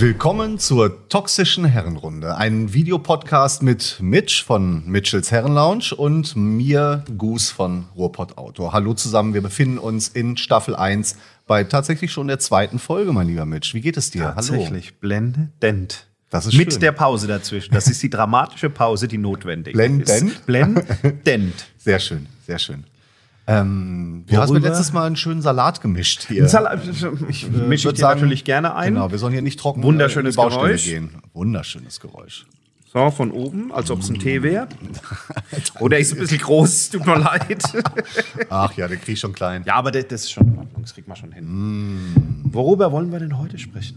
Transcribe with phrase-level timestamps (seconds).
[0.00, 7.84] Willkommen zur toxischen Herrenrunde, ein Videopodcast mit Mitch von Mitchells Herrenlounge und mir, Goose von
[7.94, 8.72] Ruhrpott Auto.
[8.72, 11.16] Hallo zusammen, wir befinden uns in Staffel 1
[11.46, 13.74] bei tatsächlich schon der zweiten Folge, mein lieber Mitch.
[13.74, 14.22] Wie geht es dir?
[14.22, 16.06] Tatsächlich, blendend.
[16.30, 16.80] Das ist Mit schön.
[16.80, 17.74] der Pause dazwischen.
[17.74, 20.08] Das ist die dramatische Pause, die notwendig Blendend?
[20.08, 20.46] ist.
[20.46, 21.66] Blendend.
[21.76, 22.84] Sehr schön, sehr schön.
[23.50, 26.48] Ähm, du hast mir letztes Mal einen schönen Salat gemischt hier.
[26.48, 26.80] Salat,
[27.28, 28.94] ich Äh, mische ich dir natürlich gerne ein.
[28.94, 30.84] Genau, wir sollen hier nicht trocken Wunderschönes in die Baustelle Geräusch.
[30.84, 31.10] gehen.
[31.32, 32.46] Wunderschönes Geräusch.
[32.92, 34.66] So, von oben, als ob es ein Tee wäre.
[35.78, 37.62] Oder ist ein bisschen groß, tut mir leid.
[38.50, 39.62] Ach ja, den krieg ich schon klein.
[39.64, 42.42] Ja, aber das das ist schon das kriegt man schon hin.
[42.52, 43.96] Worüber wollen wir denn heute sprechen?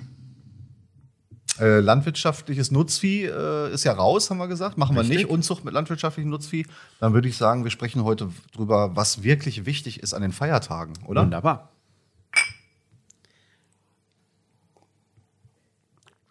[1.60, 4.78] Äh, landwirtschaftliches Nutzvieh äh, ist ja raus, haben wir gesagt.
[4.78, 5.18] Machen wir Richtig.
[5.18, 5.30] nicht.
[5.30, 6.66] Unzucht mit landwirtschaftlichem Nutzvieh.
[7.00, 10.94] Dann würde ich sagen, wir sprechen heute drüber, was wirklich wichtig ist an den Feiertagen,
[11.06, 11.22] oder?
[11.22, 11.70] Wunderbar.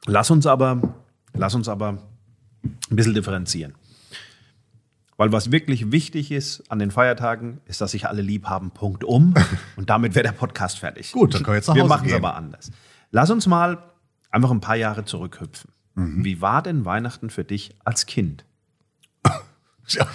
[0.07, 0.97] Lass uns aber,
[1.33, 1.99] lass uns aber
[2.65, 3.75] ein bisschen differenzieren.
[5.17, 9.05] Weil was wirklich wichtig ist an den Feiertagen, ist, dass sich alle lieb haben, Punkt
[9.05, 9.35] um.
[9.77, 11.13] Und damit wäre der Podcast fertig.
[11.13, 12.73] Gut, dann können wir jetzt nach Wir Hause machen es aber anders.
[13.13, 13.92] Lass uns mal
[14.33, 15.71] einfach ein paar Jahre zurückhüpfen.
[15.95, 16.25] Mhm.
[16.25, 18.45] Wie war denn Weihnachten für dich als Kind?
[19.89, 20.07] Ja.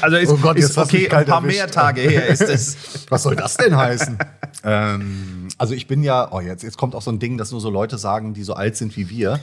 [0.00, 1.56] Also ist, Oh Gott, ist okay, ein paar erwischt.
[1.56, 3.06] mehr Tage her ist es.
[3.08, 4.18] Was soll das denn heißen?
[4.64, 7.60] ähm, also ich bin ja, oh jetzt, jetzt kommt auch so ein Ding, dass nur
[7.60, 9.38] so Leute sagen, die so alt sind wie wir.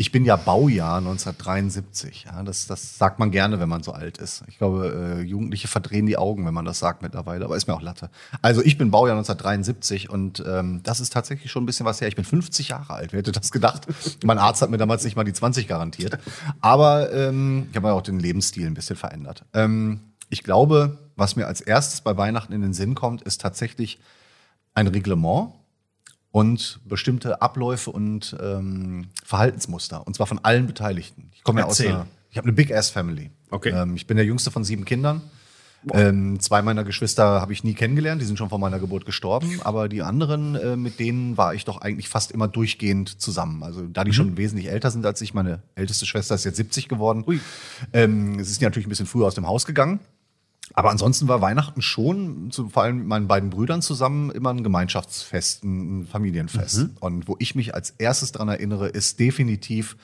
[0.00, 2.26] Ich bin ja Baujahr 1973.
[2.26, 4.44] Ja, das, das sagt man gerne, wenn man so alt ist.
[4.46, 7.74] Ich glaube, äh, Jugendliche verdrehen die Augen, wenn man das sagt mittlerweile, aber ist mir
[7.74, 8.08] auch Latte.
[8.40, 12.06] Also ich bin Baujahr 1973 und ähm, das ist tatsächlich schon ein bisschen was her.
[12.06, 13.12] Ich bin 50 Jahre alt.
[13.12, 13.88] Wer hätte das gedacht?
[14.22, 16.16] mein Arzt hat mir damals nicht mal die 20 garantiert.
[16.60, 19.46] Aber ähm, ich habe ja auch den Lebensstil ein bisschen verändert.
[19.52, 19.98] Ähm,
[20.30, 23.98] ich glaube, was mir als erstes bei Weihnachten in den Sinn kommt, ist tatsächlich
[24.74, 25.54] ein Reglement
[26.38, 30.06] und bestimmte Abläufe und ähm, Verhaltensmuster.
[30.06, 31.30] Und zwar von allen Beteiligten.
[31.34, 33.30] Ich komme ja aus einer, ich habe eine Big Ass Family.
[33.50, 33.70] Okay.
[33.70, 35.22] Ähm, ich bin der jüngste von sieben Kindern.
[35.92, 39.60] Ähm, zwei meiner Geschwister habe ich nie kennengelernt, die sind schon vor meiner Geburt gestorben,
[39.62, 43.62] aber die anderen, äh, mit denen war ich doch eigentlich fast immer durchgehend zusammen.
[43.62, 46.88] Also da die schon wesentlich älter sind als ich, meine älteste Schwester ist jetzt 70
[46.88, 47.24] geworden.
[47.92, 50.00] Ähm, es ist natürlich ein bisschen früher aus dem Haus gegangen.
[50.74, 54.62] Aber ansonsten war Weihnachten schon, zu, vor allem mit meinen beiden Brüdern zusammen, immer ein
[54.62, 56.90] Gemeinschaftsfest, ein Familienfest.
[57.00, 59.96] Und wo ich mich als erstes dran erinnere, ist definitiv,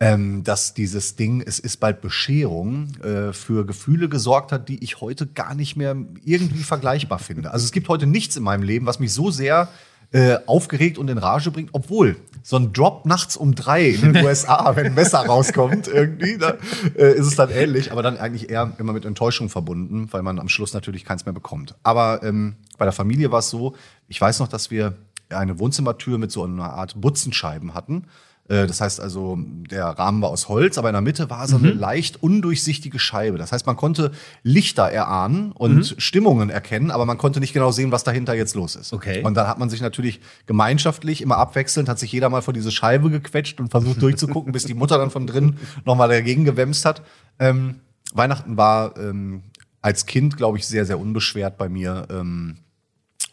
[0.00, 5.00] ähm, dass dieses Ding, es ist bald Bescherung, äh, für Gefühle gesorgt hat, die ich
[5.00, 7.52] heute gar nicht mehr irgendwie vergleichbar finde.
[7.52, 9.68] Also es gibt heute nichts in meinem Leben, was mich so sehr
[10.12, 14.24] äh, aufgeregt und in Rage bringt, obwohl so ein Drop nachts um drei in den
[14.24, 16.56] USA, wenn ein Messer rauskommt, irgendwie, da,
[16.96, 20.38] äh, ist es dann ähnlich, aber dann eigentlich eher immer mit Enttäuschung verbunden, weil man
[20.38, 21.74] am Schluss natürlich keins mehr bekommt.
[21.82, 23.74] Aber ähm, bei der Familie war es so,
[24.08, 24.94] ich weiß noch, dass wir
[25.30, 28.04] eine Wohnzimmertür mit so einer Art Butzenscheiben hatten.
[28.48, 31.56] Äh, Das heißt also, der Rahmen war aus Holz, aber in der Mitte war so
[31.56, 33.38] eine leicht undurchsichtige Scheibe.
[33.38, 37.92] Das heißt, man konnte Lichter erahnen und Stimmungen erkennen, aber man konnte nicht genau sehen,
[37.92, 38.92] was dahinter jetzt los ist.
[38.92, 39.22] Okay.
[39.22, 42.70] Und dann hat man sich natürlich gemeinschaftlich immer abwechselnd, hat sich jeder mal vor diese
[42.70, 47.02] Scheibe gequetscht und versucht durchzugucken, bis die Mutter dann von drin nochmal dagegen gewämst hat.
[47.38, 47.76] Ähm,
[48.12, 49.42] Weihnachten war ähm,
[49.80, 52.06] als Kind, glaube ich, sehr, sehr unbeschwert bei mir.
[52.10, 52.58] Ähm,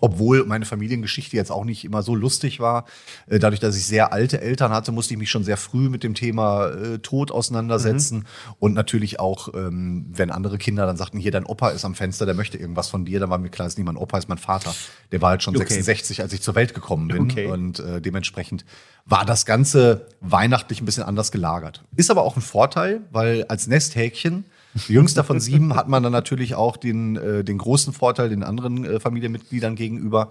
[0.02, 2.86] obwohl meine Familiengeschichte jetzt auch nicht immer so lustig war.
[3.28, 6.04] Äh, Dadurch, dass ich sehr alte Eltern hatte, musste ich mich schon sehr früh mit
[6.04, 8.26] dem Thema äh, Tod auseinandersetzen.
[8.60, 12.26] Und natürlich auch, ähm, wenn andere Kinder dann sagten, hier, dein Opa ist am Fenster,
[12.26, 14.30] der möchte irgendwas von dir, dann war mir klar, es ist nicht mein Opa, ist
[14.30, 14.74] mein Vater.
[15.12, 15.74] Der war halt schon Okay.
[15.74, 17.24] 66, als ich zur Welt gekommen bin.
[17.24, 17.48] Okay.
[17.48, 18.66] Und äh, dementsprechend
[19.06, 21.84] war das Ganze weihnachtlich ein bisschen anders gelagert.
[21.96, 24.46] Ist aber auch ein Vorteil, weil als Nesthäkchen
[24.88, 28.86] Jüngster von sieben hat man dann natürlich auch den, äh, den großen Vorteil den anderen
[28.86, 30.30] äh, Familienmitgliedern gegenüber,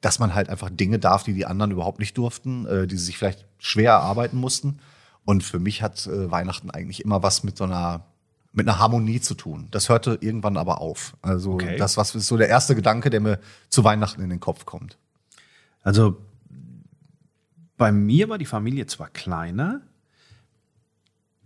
[0.00, 3.04] dass man halt einfach Dinge darf, die die anderen überhaupt nicht durften, äh, die sie
[3.06, 4.78] sich vielleicht schwer erarbeiten mussten.
[5.24, 8.04] Und für mich hat äh, Weihnachten eigentlich immer was mit so einer
[8.52, 9.68] mit einer Harmonie zu tun.
[9.70, 11.14] Das hörte irgendwann aber auf.
[11.20, 11.76] Also Okay.
[11.76, 13.38] das was ist so der erste Gedanke, der mir
[13.68, 14.96] zu Weihnachten in den Kopf kommt.
[15.82, 16.16] Also
[17.76, 19.82] bei mir war die Familie zwar kleiner,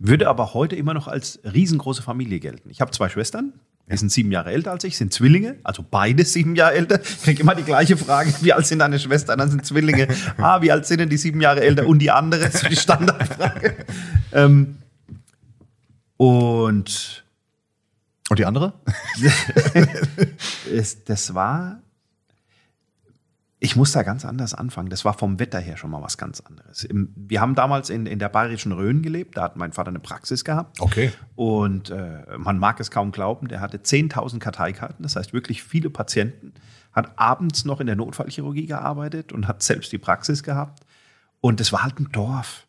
[0.05, 2.69] würde aber heute immer noch als riesengroße Familie gelten.
[2.69, 3.53] Ich habe zwei Schwestern,
[3.89, 7.01] die sind sieben Jahre älter als ich, sind Zwillinge, also beide sieben Jahre älter.
[7.01, 9.39] Ich kriege immer die gleiche Frage, wie alt sind deine Schwestern?
[9.39, 10.07] Dann sind Zwillinge.
[10.37, 11.87] Ah, wie alt sind denn die sieben Jahre älter?
[11.87, 13.75] Und die andere, das ist die Standardfrage.
[14.33, 14.77] ähm,
[16.17, 17.23] und
[18.29, 18.73] Und die andere?
[21.05, 21.81] das war,
[23.63, 24.89] ich muss da ganz anders anfangen.
[24.89, 26.83] Das war vom Wetter her schon mal was ganz anderes.
[26.83, 29.99] Im, wir haben damals in, in der bayerischen Rhön gelebt, da hat mein Vater eine
[29.99, 30.81] Praxis gehabt.
[30.81, 31.13] Okay.
[31.35, 35.89] Und äh, man mag es kaum glauben, der hatte 10.000 Karteikarten, das heißt wirklich viele
[35.89, 36.53] Patienten,
[36.91, 40.83] hat abends noch in der Notfallchirurgie gearbeitet und hat selbst die Praxis gehabt.
[41.39, 42.67] Und es war halt ein Dorf.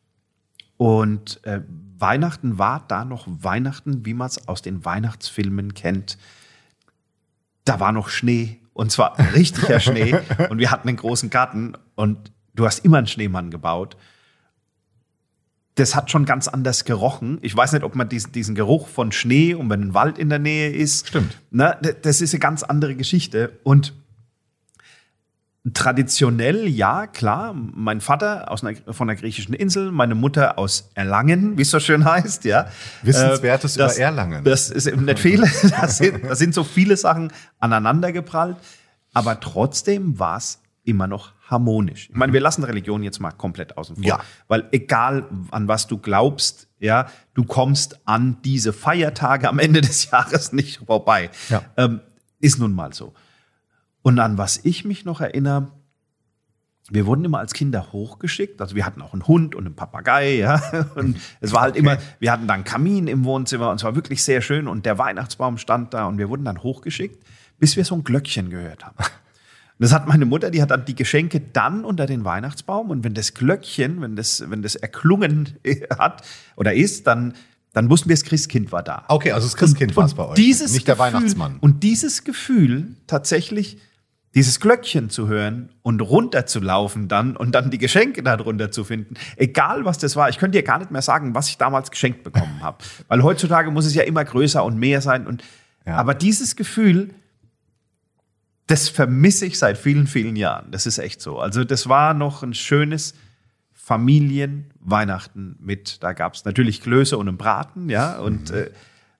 [0.76, 1.62] Und äh,
[1.98, 6.18] Weihnachten war da noch Weihnachten, wie man es aus den Weihnachtsfilmen kennt.
[7.64, 10.14] Da war noch Schnee und zwar richtiger Schnee
[10.50, 13.96] und wir hatten einen großen Garten und du hast immer einen Schneemann gebaut.
[15.76, 17.38] Das hat schon ganz anders gerochen.
[17.42, 20.28] Ich weiß nicht, ob man diesen, diesen Geruch von Schnee und wenn ein Wald in
[20.28, 21.08] der Nähe ist.
[21.08, 21.36] Stimmt.
[21.50, 23.58] Ne, das ist eine ganz andere Geschichte.
[23.64, 23.92] Und
[25.72, 27.54] Traditionell, ja, klar.
[27.54, 31.80] Mein Vater aus einer, von der griechischen Insel, meine Mutter aus Erlangen, wie es so
[31.80, 32.66] schön heißt, ja.
[33.02, 34.44] Wissenswertes äh, das, über Erlangen.
[34.44, 35.50] Das ist eben nicht viele.
[35.80, 38.58] Das sind, das sind so viele Sachen aneinandergeprallt.
[39.14, 42.08] Aber trotzdem war es immer noch harmonisch.
[42.10, 44.04] Ich meine, wir lassen Religion jetzt mal komplett außen vor.
[44.04, 44.20] Ja.
[44.48, 50.10] Weil egal, an was du glaubst, ja, du kommst an diese Feiertage am Ende des
[50.10, 51.30] Jahres nicht vorbei.
[51.48, 51.62] Ja.
[51.76, 52.00] Ähm,
[52.40, 53.14] ist nun mal so.
[54.04, 55.68] Und an was ich mich noch erinnere,
[56.90, 58.60] wir wurden immer als Kinder hochgeschickt.
[58.60, 60.60] Also wir hatten auch einen Hund und einen Papagei, ja.
[60.94, 61.80] Und es war halt okay.
[61.80, 64.98] immer, wir hatten dann Kamin im Wohnzimmer und es war wirklich sehr schön und der
[64.98, 67.24] Weihnachtsbaum stand da und wir wurden dann hochgeschickt,
[67.58, 68.96] bis wir so ein Glöckchen gehört haben.
[68.98, 69.06] Und
[69.78, 73.14] das hat meine Mutter, die hat dann die Geschenke dann unter den Weihnachtsbaum und wenn
[73.14, 75.58] das Glöckchen, wenn das, wenn das erklungen
[75.98, 76.22] hat
[76.56, 77.32] oder ist, dann
[77.72, 79.04] dann wussten wir, das Christkind war da.
[79.08, 81.58] Okay, also das Christkind war es bei euch, nicht der Gefühl, Weihnachtsmann.
[81.60, 83.78] Und dieses Gefühl tatsächlich
[84.34, 89.84] dieses Glöckchen zu hören und runterzulaufen dann und dann die Geschenke darunter zu finden, egal
[89.84, 90.28] was das war.
[90.28, 92.78] Ich könnte dir gar nicht mehr sagen, was ich damals geschenkt bekommen habe,
[93.08, 95.44] weil heutzutage muss es ja immer größer und mehr sein und
[95.86, 95.96] ja.
[95.96, 97.14] aber dieses Gefühl
[98.66, 100.70] das vermisse ich seit vielen vielen Jahren.
[100.70, 101.38] Das ist echt so.
[101.38, 103.14] Also das war noch ein schönes
[103.72, 108.56] Familienweihnachten mit, da gab es natürlich Klöße und einen Braten, ja, und mhm.
[108.56, 108.70] äh,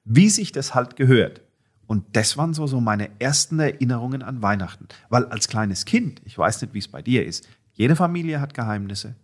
[0.05, 1.43] wie sich das halt gehört.
[1.87, 4.89] Und das waren so, so meine ersten Erinnerungen an Weihnachten.
[5.09, 8.55] Weil als kleines Kind, ich weiß nicht, wie es bei dir ist, jede Familie hat
[8.55, 9.17] Geheimnisse.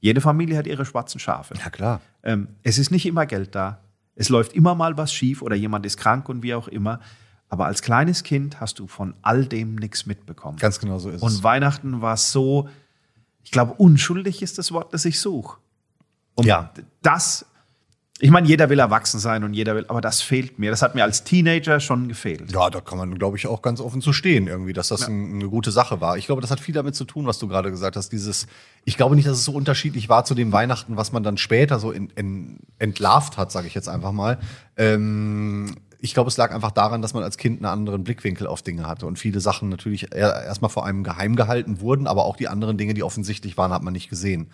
[0.00, 1.54] Jede Familie hat ihre schwarzen Schafe.
[1.58, 2.00] Ja, klar.
[2.22, 3.80] Ähm, es ist nicht immer Geld da.
[4.14, 7.00] Es läuft immer mal was schief oder jemand ist krank und wie auch immer.
[7.48, 10.58] Aber als kleines Kind hast du von all dem nichts mitbekommen.
[10.58, 11.36] Ganz genau so ist und es.
[11.36, 12.68] Und Weihnachten war so,
[13.44, 15.58] ich glaube, unschuldig ist das Wort, das ich suche.
[16.34, 16.70] Und ja.
[17.02, 17.46] das
[18.18, 20.70] ich meine, jeder will erwachsen sein und jeder will, aber das fehlt mir.
[20.70, 22.50] Das hat mir als Teenager schon gefehlt.
[22.50, 25.08] Ja, da kann man, glaube ich, auch ganz offen zu stehen, irgendwie, dass das ja.
[25.08, 26.16] ein, eine gute Sache war.
[26.16, 28.10] Ich glaube, das hat viel damit zu tun, was du gerade gesagt hast.
[28.12, 28.46] Dieses,
[28.86, 31.78] ich glaube nicht, dass es so unterschiedlich war zu dem Weihnachten, was man dann später
[31.78, 34.38] so in, in, entlarvt hat, sage ich jetzt einfach mal.
[34.78, 38.62] Ähm, ich glaube, es lag einfach daran, dass man als Kind einen anderen Blickwinkel auf
[38.62, 42.48] Dinge hatte und viele Sachen natürlich erstmal vor einem geheim gehalten wurden, aber auch die
[42.48, 44.48] anderen Dinge, die offensichtlich waren, hat man nicht gesehen.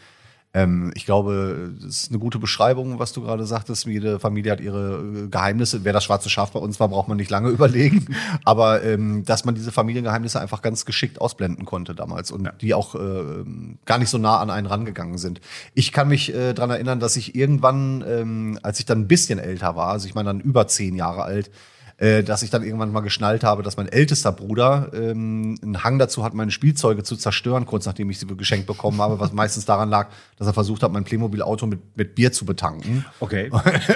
[0.54, 3.87] Ähm, ich glaube, das ist eine gute Beschreibung, was du gerade sagtest.
[3.87, 5.84] Jede Familie hat ihre äh, Geheimnisse.
[5.84, 8.14] Wer das schwarze Schaf bei uns war, braucht man nicht lange überlegen.
[8.44, 12.52] Aber ähm, dass man diese Familiengeheimnisse einfach ganz geschickt ausblenden konnte damals und ja.
[12.52, 13.44] die auch äh,
[13.87, 15.40] gar nicht so nah an einen rangegangen sind.
[15.75, 19.38] Ich kann mich äh, daran erinnern, dass ich irgendwann, ähm, als ich dann ein bisschen
[19.38, 21.50] älter war, also ich meine dann über zehn Jahre alt,
[21.98, 25.98] äh, dass ich dann irgendwann mal geschnallt habe, dass mein ältester Bruder ähm, einen Hang
[25.98, 29.64] dazu hat, meine Spielzeuge zu zerstören, kurz nachdem ich sie geschenkt bekommen habe, was meistens
[29.64, 33.04] daran lag, dass er versucht hat, mein Playmobil-Auto mit, mit Bier zu betanken.
[33.20, 33.50] Okay.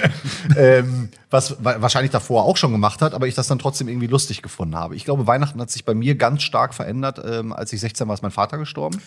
[0.57, 4.41] ähm, was wahrscheinlich davor auch schon gemacht hat, aber ich das dann trotzdem irgendwie lustig
[4.41, 4.95] gefunden habe.
[4.95, 7.21] Ich glaube, Weihnachten hat sich bei mir ganz stark verändert.
[7.23, 9.01] Ähm, als ich 16 war, ist mein Vater gestorben.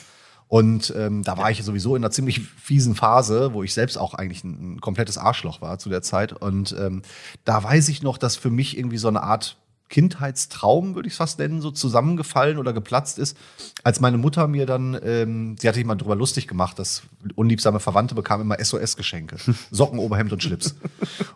[0.50, 4.14] Und ähm, da war ich sowieso in einer ziemlich fiesen Phase, wo ich selbst auch
[4.14, 6.32] eigentlich ein, ein komplettes Arschloch war zu der Zeit.
[6.32, 7.02] Und ähm,
[7.44, 9.58] da weiß ich noch, dass für mich irgendwie so eine Art
[9.90, 13.36] Kindheitstraum, würde ich es fast nennen, so zusammengefallen oder geplatzt ist,
[13.82, 17.02] als meine Mutter mir dann, ähm, sie hatte sich mal drüber lustig gemacht, dass
[17.34, 19.36] unliebsame Verwandte bekamen immer SOS-Geschenke.
[19.70, 20.76] Socken, Oberhemd und Schlips.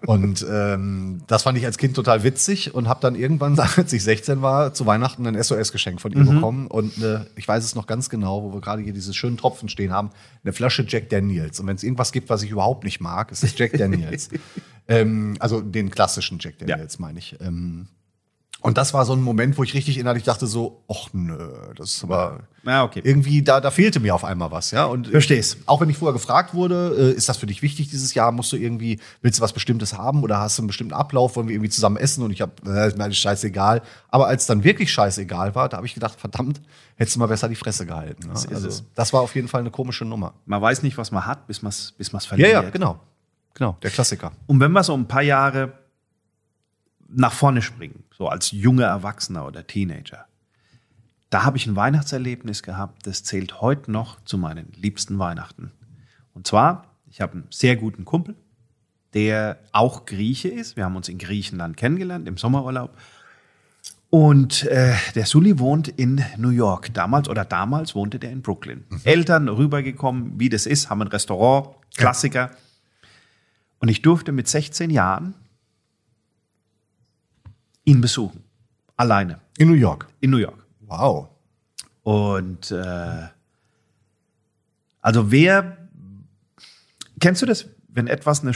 [0.07, 4.05] und ähm, das fand ich als Kind total witzig und habe dann irgendwann, als ich
[4.05, 6.35] 16 war, zu Weihnachten ein SOS-Geschenk von ihr mhm.
[6.37, 6.67] bekommen.
[6.69, 9.69] Und eine, ich weiß es noch ganz genau, wo wir gerade hier diese schönen Tropfen
[9.69, 10.11] stehen haben,
[10.45, 11.59] eine Flasche Jack Daniels.
[11.59, 14.29] Und wenn es irgendwas gibt, was ich überhaupt nicht mag, ist es Jack Daniels.
[14.89, 17.01] ähm, also den klassischen Jack Daniels, ja.
[17.01, 17.37] meine ich.
[17.41, 17.89] Ähm,
[18.65, 22.09] und das war so ein Moment, wo ich richtig innerlich dachte so, ach nö, das
[22.09, 23.03] war ja, okay.
[23.05, 24.87] irgendwie, da, da fehlte mir auf einmal was, ja.
[24.87, 25.59] Und Versteh's.
[25.67, 28.33] Auch wenn ich vorher gefragt wurde, äh, ist das für dich wichtig dieses Jahr?
[28.33, 31.47] Musst du irgendwie, willst du was Bestimmtes haben oder hast du einen bestimmten Ablauf, wollen
[31.47, 32.25] wir irgendwie zusammen essen?
[32.25, 33.83] Und ich habe, äh, ist mir alles scheißegal.
[34.09, 36.63] Aber als dann wirklich scheißegal war, da habe ich gedacht, verdammt,
[36.97, 38.29] hättest du mal besser die Fresse gehalten.
[38.29, 38.33] Ne?
[38.33, 40.33] Das, also, das war auf jeden Fall eine komische Nummer.
[40.47, 42.51] Man weiß nicht, was man hat, bis man es bis man's verliert.
[42.51, 42.99] Ja, ja, genau.
[43.53, 44.33] Genau, der Klassiker.
[44.47, 45.84] Und wenn wir so ein paar Jahre
[47.15, 50.27] nach vorne springen, so als junger Erwachsener oder Teenager.
[51.31, 55.73] Da habe ich ein Weihnachtserlebnis gehabt, das zählt heute noch zu meinen liebsten Weihnachten.
[56.33, 58.37] Und zwar, ich habe einen sehr guten Kumpel,
[59.15, 60.77] der auch Grieche ist.
[60.77, 62.97] Wir haben uns in Griechenland kennengelernt im Sommerurlaub.
[64.11, 66.95] Und äh, der Sully wohnt in New York.
[66.95, 68.85] Damals oder damals wohnte der in Brooklyn.
[68.89, 69.01] Mhm.
[69.03, 72.51] Eltern rübergekommen, wie das ist, haben ein Restaurant, Klassiker.
[73.81, 75.35] Und ich durfte mit 16 Jahren
[77.85, 78.43] ihn besuchen.
[78.97, 79.41] Alleine.
[79.59, 80.07] In New York.
[80.21, 80.65] In New York.
[80.81, 81.29] Wow.
[82.03, 83.29] Und äh,
[85.01, 85.77] also wer
[87.21, 88.53] kennst du das, wenn etwas eine,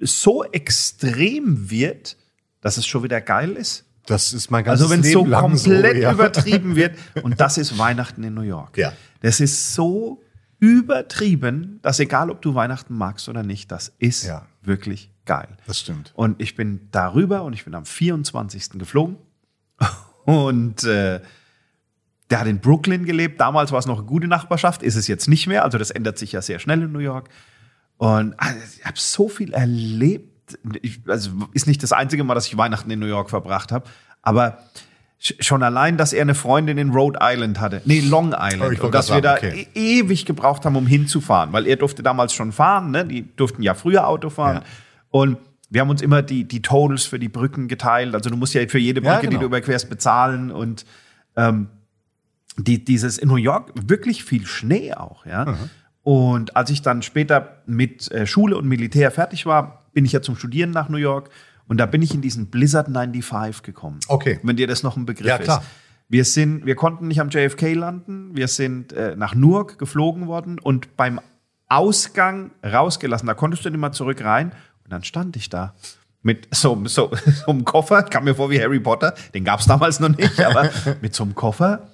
[0.00, 2.16] so extrem wird,
[2.60, 3.84] dass es schon wieder geil ist?
[4.06, 6.12] Das ist mein ganzes Also wenn es so komplett so, ja.
[6.12, 8.76] übertrieben wird und das ist Weihnachten in New York.
[8.76, 8.92] Ja.
[9.20, 10.22] Das ist so
[10.58, 14.46] übertrieben, dass egal ob du Weihnachten magst oder nicht, das ist Ja.
[14.62, 15.48] wirklich geil.
[15.66, 16.12] Das stimmt.
[16.14, 18.70] Und ich bin darüber und ich bin am 24.
[18.78, 19.16] geflogen.
[20.24, 21.20] Und äh,
[22.30, 23.40] der hat in Brooklyn gelebt.
[23.40, 25.64] Damals war es noch eine gute Nachbarschaft, ist es jetzt nicht mehr.
[25.64, 27.28] Also das ändert sich ja sehr schnell in New York.
[27.96, 30.58] Und also, ich habe so viel erlebt.
[30.80, 33.88] Ich, also ist nicht das einzige Mal, dass ich Weihnachten in New York verbracht habe.
[34.22, 34.58] Aber
[35.20, 37.82] sch- schon allein, dass er eine Freundin in Rhode Island hatte.
[37.84, 38.62] Nee, Long Island.
[38.62, 39.66] Oh, ich wollte und dass grad wir da okay.
[39.74, 41.52] e- ewig gebraucht haben, um hinzufahren.
[41.52, 42.92] Weil er durfte damals schon fahren.
[42.92, 43.04] Ne?
[43.06, 44.58] Die durften ja früher Auto fahren.
[44.58, 44.62] Ja.
[45.12, 45.36] Und
[45.70, 48.14] wir haben uns immer die, die Totals für die Brücken geteilt.
[48.14, 49.40] Also du musst ja für jede Brücke, Ja, die genau.
[49.40, 50.50] du überquerst, bezahlen.
[50.50, 50.84] Und
[51.36, 51.68] ähm,
[52.58, 55.56] die, dieses in New York wirklich viel Schnee auch, ja.
[56.02, 60.20] Und als ich dann später mit äh, Schule und Militär fertig war, bin ich ja
[60.20, 61.30] zum Studieren nach New York
[61.68, 64.00] und da bin ich in diesen Blizzard 95 gekommen.
[64.08, 64.40] Okay.
[64.42, 65.60] Wenn dir das noch ein Begriff Ja, klar.
[65.60, 65.66] ist.
[66.08, 70.58] Wir sind, wir konnten nicht am JFK landen, wir sind äh, nach Newark geflogen worden
[70.58, 71.20] und beim
[71.68, 74.52] Ausgang rausgelassen, da konntest du nicht mal zurück rein
[74.92, 75.74] dann stand ich da
[76.22, 77.10] mit so, so,
[77.44, 80.40] so einem Koffer, kam mir vor wie Harry Potter, den gab es damals noch nicht,
[80.40, 80.70] aber
[81.00, 81.88] mit so einem Koffer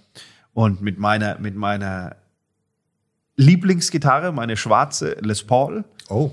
[0.53, 2.17] und mit meiner, mit meiner
[3.37, 6.31] Lieblingsgitarre, meine schwarze Les Paul, Oh.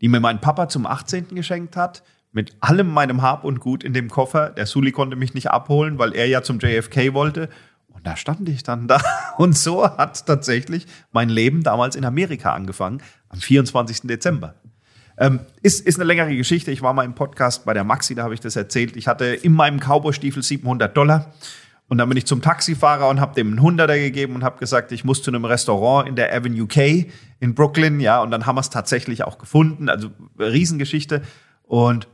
[0.00, 1.34] die mir mein Papa zum 18.
[1.34, 4.50] geschenkt hat, mit allem meinem Hab und Gut in dem Koffer.
[4.50, 7.48] Der Suli konnte mich nicht abholen, weil er ja zum JFK wollte.
[7.88, 9.00] Und da stand ich dann da.
[9.38, 14.02] Und so hat tatsächlich mein Leben damals in Amerika angefangen, am 24.
[14.02, 14.54] Dezember.
[15.18, 16.70] Ähm, ist, ist eine längere Geschichte.
[16.70, 18.96] Ich war mal im Podcast bei der Maxi, da habe ich das erzählt.
[18.96, 21.32] Ich hatte in meinem Cowboy-Stiefel 700 Dollar.
[21.88, 24.92] Und dann bin ich zum Taxifahrer und habe dem einen Hunderter gegeben und habe gesagt,
[24.92, 27.10] ich muss zu einem Restaurant in der Avenue K
[27.40, 27.98] in Brooklyn.
[27.98, 29.88] Ja, und dann haben wir es tatsächlich auch gefunden.
[29.88, 31.22] Also Riesengeschichte.
[31.64, 32.06] Und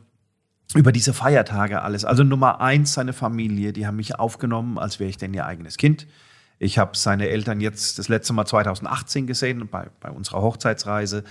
[0.75, 2.05] über diese Feiertage alles.
[2.05, 5.77] Also Nummer eins, seine Familie, die haben mich aufgenommen, als wäre ich denn ihr eigenes
[5.77, 6.07] Kind.
[6.59, 11.25] Ich habe seine Eltern jetzt das letzte Mal 2018 gesehen, bei, bei unserer Hochzeitsreise.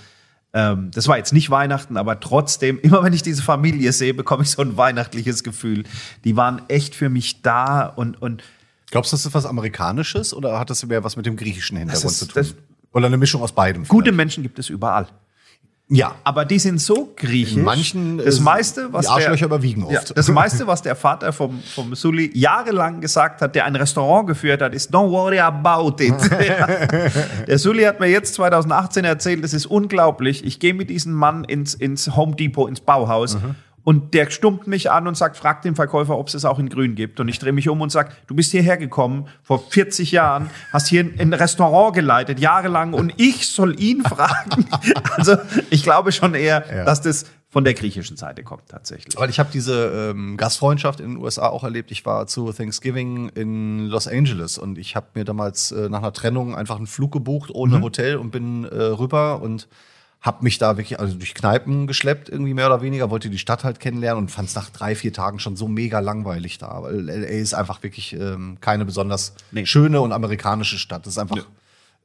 [0.54, 4.44] Ähm, das war jetzt nicht Weihnachten, aber trotzdem, immer wenn ich diese Familie sehe, bekomme
[4.44, 5.84] ich so ein weihnachtliches Gefühl.
[6.24, 8.44] Die waren echt für mich da und, und
[8.92, 12.06] Glaubst du, das ist was Amerikanisches oder hat das mehr was mit dem griechischen Hintergrund
[12.12, 12.46] ist- zu tun?
[12.92, 13.88] oder eine Mischung aus beidem?
[13.88, 14.18] gute vielleicht?
[14.18, 15.08] Menschen gibt es überall.
[15.94, 16.16] Ja.
[16.24, 17.56] Aber die sind so griechisch.
[17.56, 20.18] In manchen, das äh, meiste, was die Arschlöcher der, überwiegen Ja, oft.
[20.18, 24.62] das meiste, was der Vater vom, vom Sully jahrelang gesagt hat, der ein Restaurant geführt
[24.62, 26.14] hat, ist Don't worry about it.
[26.44, 26.68] Ja.
[27.48, 30.44] Der Sully hat mir jetzt 2018 erzählt, das ist unglaublich.
[30.44, 33.36] Ich gehe mit diesem Mann ins, ins Home Depot, ins Bauhaus.
[33.36, 33.56] Mhm.
[33.84, 36.70] Und der stummt mich an und sagt, frag den Verkäufer, ob es es auch in
[36.70, 37.20] grün gibt.
[37.20, 40.88] Und ich drehe mich um und sage, du bist hierher gekommen vor 40 Jahren, hast
[40.88, 44.66] hier ein, Restaurant geleitet, jahrelang, und ich soll ihn fragen.
[45.18, 45.36] Also
[45.70, 46.86] ich glaube schon eher, Ja.
[46.86, 49.16] dass das von der griechischen Seite kommt tatsächlich.
[49.18, 51.92] Weil ich habe diese ähm, Gastfreundschaft in den USA auch erlebt.
[51.92, 56.14] Ich war zu Thanksgiving in Los Angeles und ich habe mir damals äh, nach einer
[56.14, 59.68] Trennung einfach einen Flug gebucht ohne Hotel und bin äh, rüber und
[60.24, 63.64] habe mich da wirklich also durch Kneipen geschleppt irgendwie mehr oder weniger, wollte die Stadt
[63.66, 67.02] halt kennenlernen und fand es nach drei, vier Tagen schon so mega langweilig da, weil
[67.02, 69.66] LA ist einfach wirklich ähm, keine besonders Nee.
[69.66, 71.06] schöne und amerikanische Stadt.
[71.06, 71.36] Das ist einfach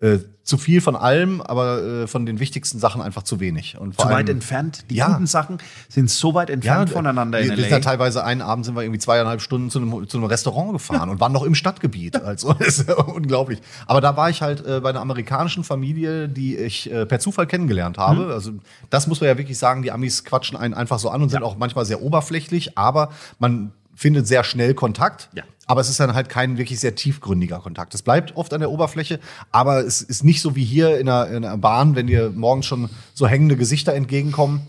[0.00, 3.76] äh, zu viel von allem, aber äh, von den wichtigsten Sachen einfach zu wenig.
[3.78, 4.84] Und vor Zu weit allem- entfernt.
[4.88, 5.08] Die Ja.
[5.08, 7.76] guten Sachen sind so weit entfernt voneinander wir, in wir sind LA.
[7.76, 11.08] ja teilweise einen Abend sind wir irgendwie zweieinhalb Stunden zu einem, zu einem Restaurant gefahren
[11.10, 12.22] und waren noch im Stadtgebiet.
[12.22, 13.60] Also ist ja unglaublich.
[13.86, 17.46] Aber da war ich halt äh, bei einer amerikanischen Familie, die ich äh, per Zufall
[17.46, 18.26] kennengelernt habe.
[18.26, 18.30] Mhm.
[18.30, 18.52] Also
[18.88, 21.42] das muss man ja wirklich sagen, die Amis quatschen einen einfach so an und sind
[21.42, 25.28] auch manchmal sehr oberflächlich, aber man findet sehr schnell Kontakt.
[25.34, 25.42] Ja.
[25.66, 27.94] Aber es ist dann halt kein wirklich sehr tiefgründiger Kontakt.
[27.94, 29.18] Es bleibt oft an der Oberfläche,
[29.50, 32.66] aber es ist nicht so wie hier in einer, in einer Bahn, wenn dir morgens
[32.66, 34.68] schon so hängende Gesichter entgegenkommen.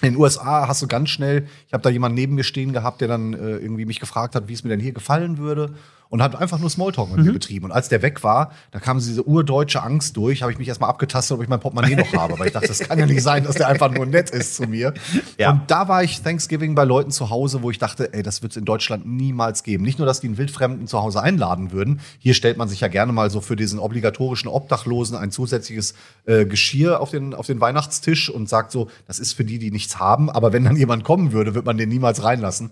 [0.00, 3.02] In den USA hast du ganz schnell, ich habe da jemanden neben mir stehen gehabt,
[3.02, 5.74] der dann äh, irgendwie mich gefragt hat, wie es mir denn hier gefallen würde
[6.10, 7.24] und hat einfach nur Smalltalk mit Mhm.
[7.26, 7.64] mir betrieben.
[7.66, 10.90] Und als der weg war, da kam diese urdeutsche Angst durch, habe ich mich erstmal
[10.90, 13.44] abgetastet, ob ich mein Portemonnaie noch habe, weil ich dachte, das kann ja nicht sein,
[13.44, 14.92] dass der einfach nur nett ist zu mir.
[15.38, 15.52] Ja.
[15.52, 18.52] Und da war ich Thanksgiving bei Leuten zu Hause, wo ich dachte, ey, das wird
[18.52, 19.84] es in Deutschland niemals geben.
[19.84, 22.00] Nicht nur, dass die einen Wildfremden zu Hause einladen würden.
[22.18, 25.94] Hier stellt man sich ja gerne mal so für diesen obligatorischen Obdachlosen ein zusätzliches
[26.26, 29.70] äh, Geschirr auf den, auf den Weihnachtstisch und sagt so, das ist für die, die
[29.70, 30.28] nichts haben.
[30.28, 32.70] Aber wenn dann jemand kommen würde, wird man den niemals reinlassen.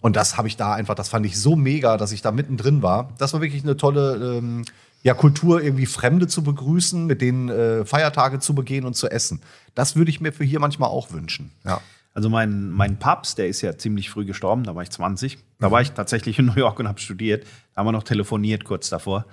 [0.00, 2.82] Und das habe ich da einfach, das fand ich so mega, dass ich da mittendrin
[2.82, 3.12] war.
[3.18, 4.64] Das war wirklich eine tolle ähm,
[5.02, 9.40] ja, Kultur irgendwie Fremde zu begrüßen, mit denen äh, Feiertage zu begehen und zu essen.
[9.74, 11.52] Das würde ich mir für hier manchmal auch wünschen.
[11.64, 11.80] Ja.
[12.12, 15.38] Also mein, mein Papst, der ist ja ziemlich früh gestorben, da war ich 20.
[15.58, 17.46] Da war ich tatsächlich in New York und habe studiert.
[17.74, 19.26] Da haben wir noch telefoniert kurz davor.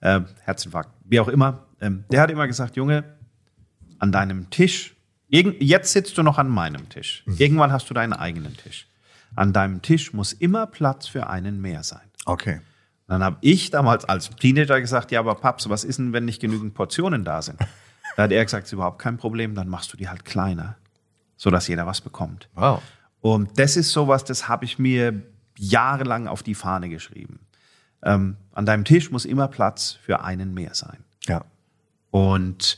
[0.00, 1.66] Äh, Herzinfarkt, wie auch immer.
[1.80, 3.04] Ähm, der hat immer gesagt, Junge,
[3.98, 4.94] an deinem Tisch,
[5.28, 7.22] jetzt sitzt du noch an meinem Tisch.
[7.26, 7.36] Mhm.
[7.38, 8.86] Irgendwann hast du deinen eigenen Tisch.
[9.34, 12.10] An deinem Tisch muss immer Platz für einen mehr sein.
[12.26, 12.60] Okay.
[13.08, 16.40] Dann habe ich damals als Teenager gesagt, ja, aber Paps, was ist denn, wenn nicht
[16.40, 17.60] genügend Portionen da sind?
[18.16, 20.76] Da hat er gesagt, ist überhaupt kein Problem, dann machst du die halt kleiner,
[21.36, 22.48] sodass jeder was bekommt.
[22.54, 22.82] Wow.
[23.20, 25.22] Und das ist sowas, das habe ich mir
[25.56, 27.40] jahrelang auf die Fahne geschrieben.
[28.02, 31.04] Ähm, an deinem Tisch muss immer Platz für einen mehr sein.
[31.26, 31.44] Ja.
[32.10, 32.76] Und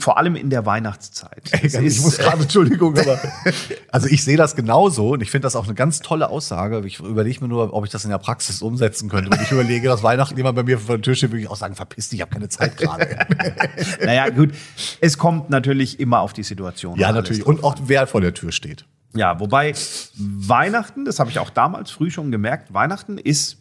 [0.00, 1.52] vor allem in der Weihnachtszeit.
[1.62, 3.20] ich ist, muss gerade, Entschuldigung, aber
[3.92, 6.82] also ich sehe das genauso und ich finde das auch eine ganz tolle Aussage.
[6.84, 9.30] Ich überlege mir nur, ob ich das in der Praxis umsetzen könnte.
[9.30, 11.56] Wenn ich überlege, dass Weihnachten jemand bei mir vor der Tür steht, würde ich auch
[11.56, 13.26] sagen, verpiss dich, ich habe keine Zeit gerade.
[14.04, 14.52] naja, gut.
[15.00, 16.98] Es kommt natürlich immer auf die Situation.
[16.98, 17.46] Ja, natürlich.
[17.46, 18.84] Und auch wer vor der Tür steht.
[19.14, 19.74] Ja, wobei
[20.16, 23.58] Weihnachten, das habe ich auch damals früh schon gemerkt, Weihnachten ist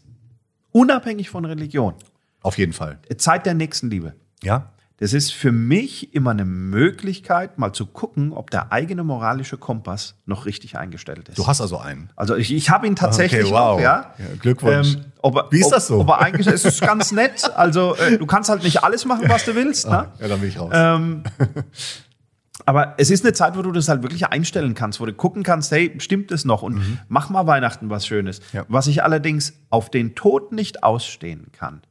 [0.71, 1.93] unabhängig von Religion.
[2.41, 2.97] Auf jeden Fall.
[3.17, 4.15] Zeit der Nächstenliebe.
[4.41, 4.73] Ja.
[4.99, 10.15] Das ist für mich immer eine Möglichkeit, mal zu gucken, ob der eigene moralische Kompass
[10.25, 11.37] noch richtig eingestellt ist.
[11.37, 12.09] Du hast also einen.
[12.15, 13.59] Also ich, ich habe ihn tatsächlich okay, wow.
[13.59, 14.13] auch, ja.
[14.17, 14.95] ja Glückwunsch.
[14.95, 15.99] Ähm, er, Wie ist das so?
[15.99, 17.47] Ob, ob er eingestellt ist, ist ganz nett.
[17.55, 19.85] Also äh, du kannst halt nicht alles machen, was du willst.
[19.85, 20.11] Ah, ne?
[20.19, 20.71] Ja, dann bin ich raus.
[20.73, 21.21] Ähm,
[22.65, 25.43] aber es ist eine Zeit, wo du das halt wirklich einstellen kannst, wo du gucken
[25.43, 26.63] kannst, hey, stimmt es noch?
[26.63, 26.99] Und mhm.
[27.07, 28.41] mach mal Weihnachten was Schönes.
[28.51, 28.65] Ja.
[28.67, 31.83] Was ich allerdings auf den Tod nicht ausstehen kann,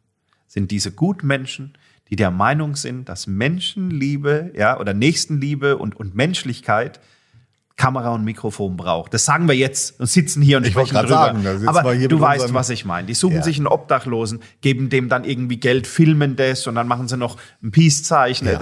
[0.48, 1.74] sind diese Gutmenschen,
[2.10, 7.00] die der Meinung sind, dass Menschenliebe, ja, oder Nächstenliebe und, und Menschlichkeit
[7.76, 9.12] Kamera und Mikrofon braucht.
[9.12, 11.08] Das sagen wir jetzt und sitzen hier und ich sprechen drüber.
[11.08, 13.06] Sagen, Aber du weißt, was ich meine.
[13.06, 13.42] Die suchen ja.
[13.42, 17.36] sich einen Obdachlosen, geben dem dann irgendwie Geld, filmen das und dann machen sie noch
[17.62, 18.46] ein Peace-Zeichen.
[18.46, 18.60] Ja.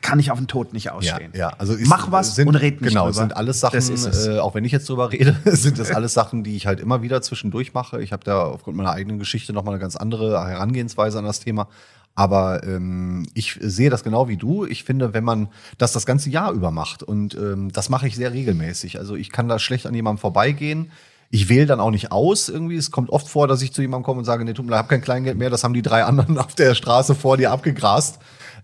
[0.00, 1.32] Kann ich auf den Tod nicht ausstehen.
[1.34, 1.56] Ja, ja.
[1.58, 3.12] Also ist, Mach was sind, und red nicht Genau, drüber.
[3.12, 6.56] sind alles Sachen, äh, auch wenn ich jetzt drüber rede, sind das alles Sachen, die
[6.56, 8.00] ich halt immer wieder zwischendurch mache.
[8.00, 11.68] Ich habe da aufgrund meiner eigenen Geschichte nochmal eine ganz andere Herangehensweise an das Thema.
[12.18, 14.66] Aber ähm, ich sehe das genau wie du.
[14.66, 18.16] Ich finde, wenn man das das ganze Jahr über macht, und ähm, das mache ich
[18.16, 18.98] sehr regelmäßig.
[18.98, 20.90] Also ich kann da schlecht an jemandem vorbeigehen.
[21.30, 22.74] Ich wähle dann auch nicht aus irgendwie.
[22.74, 24.78] Es kommt oft vor, dass ich zu jemandem komme und sage, nee, tut mir leid,
[24.78, 25.48] ich habe kein Kleingeld mehr.
[25.48, 28.18] Das haben die drei anderen auf der Straße vor dir abgegrast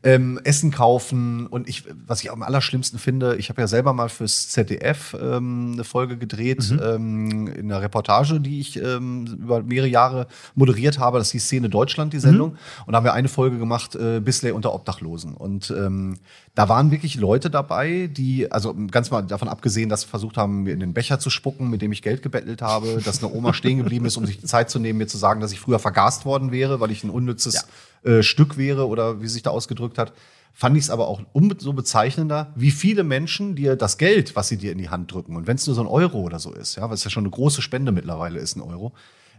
[0.04, 4.10] ähm, Essen kaufen und ich, was ich am allerschlimmsten finde, ich habe ja selber mal
[4.10, 6.80] fürs ZDF ähm, eine Folge gedreht mhm.
[6.82, 11.18] ähm, in einer Reportage, die ich ähm, über mehrere Jahre moderiert habe.
[11.18, 12.50] Das hieß Szene Deutschland, die Sendung.
[12.50, 12.56] Mhm.
[12.84, 15.32] Und da haben wir eine Folge gemacht, äh, Bisley unter Obdachlosen.
[15.32, 16.18] Und ähm,
[16.54, 20.64] da waren wirklich Leute dabei, die, also ganz mal davon abgesehen, dass sie versucht haben,
[20.64, 23.54] mir in den Becher zu spucken, mit dem ich Geld gebettelt habe, dass eine Oma
[23.54, 25.78] stehen geblieben ist, um sich die Zeit zu nehmen, mir zu sagen, dass ich früher
[25.78, 27.62] vergast worden wäre, weil ich ein unnützes ja
[28.04, 30.12] äh, Stück wäre oder wie sich da ausgedrückt hat,
[30.52, 34.56] fand ich es aber auch umso bezeichnender, wie viele Menschen dir das Geld, was sie
[34.56, 36.76] dir in die Hand drücken, und wenn es nur so ein Euro oder so ist,
[36.76, 38.92] ja, was ja schon eine große Spende mittlerweile ist, ein Euro,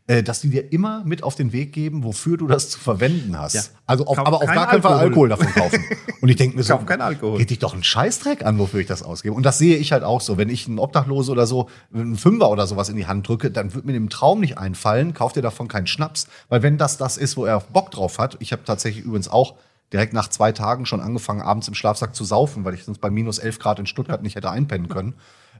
[0.07, 3.37] äh, dass die dir immer mit auf den Weg geben, wofür du das zu verwenden
[3.39, 3.55] hast.
[3.55, 3.61] Ja.
[3.87, 5.83] Also auf, aber auf gar keinen Fall Alkohol davon kaufen.
[6.21, 7.39] Und ich denke mir so, kein Alkohol.
[7.39, 9.33] geht dich doch ein Scheißdreck an, wofür ich das ausgebe.
[9.33, 10.37] Und das sehe ich halt auch so.
[10.37, 13.73] Wenn ich einen Obdachlose oder so, einen Fünfer oder sowas in die Hand drücke, dann
[13.73, 16.27] wird mir im Traum nicht einfallen, kauft dir davon keinen Schnaps.
[16.49, 19.55] Weil wenn das das ist, wo er Bock drauf hat, ich habe tatsächlich übrigens auch
[19.91, 23.09] direkt nach zwei Tagen schon angefangen, abends im Schlafsack zu saufen, weil ich sonst bei
[23.09, 25.15] minus elf Grad in Stuttgart nicht hätte einpennen können.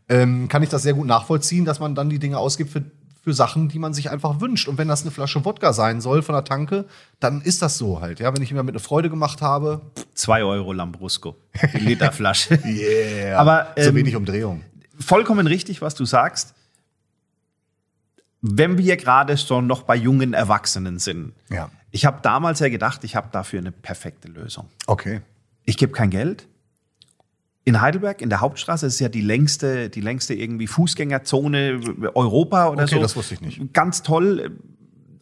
[0.08, 2.84] Ähm, kann ich das sehr gut nachvollziehen, dass man dann die Dinge ausgibt, für
[3.26, 4.68] für Sachen, die man sich einfach wünscht.
[4.68, 6.86] Und wenn das eine Flasche Wodka sein soll von der Tanke,
[7.20, 8.20] dann ist das so halt.
[8.20, 9.82] Ja, wenn ich mir mit eine Freude gemacht habe.
[10.14, 11.36] Zwei Euro Lambrusco.
[11.74, 12.60] Die Literflasche.
[12.66, 13.40] yeah.
[13.40, 14.62] Aber ähm, so wenig Umdrehung.
[15.00, 16.54] Vollkommen richtig, was du sagst.
[18.42, 21.34] Wenn wir gerade so noch bei jungen Erwachsenen sind.
[21.50, 21.72] Ja.
[21.90, 24.70] Ich habe damals ja gedacht, ich habe dafür eine perfekte Lösung.
[24.86, 25.22] Okay.
[25.64, 26.48] Ich gebe kein Geld
[27.65, 31.82] in Heidelberg, in der Hauptstraße, ist ja die längste, die längste irgendwie Fußgängerzone
[32.13, 33.01] Europa oder okay, so.
[33.01, 33.73] das wusste ich nicht.
[33.73, 34.60] Ganz toll.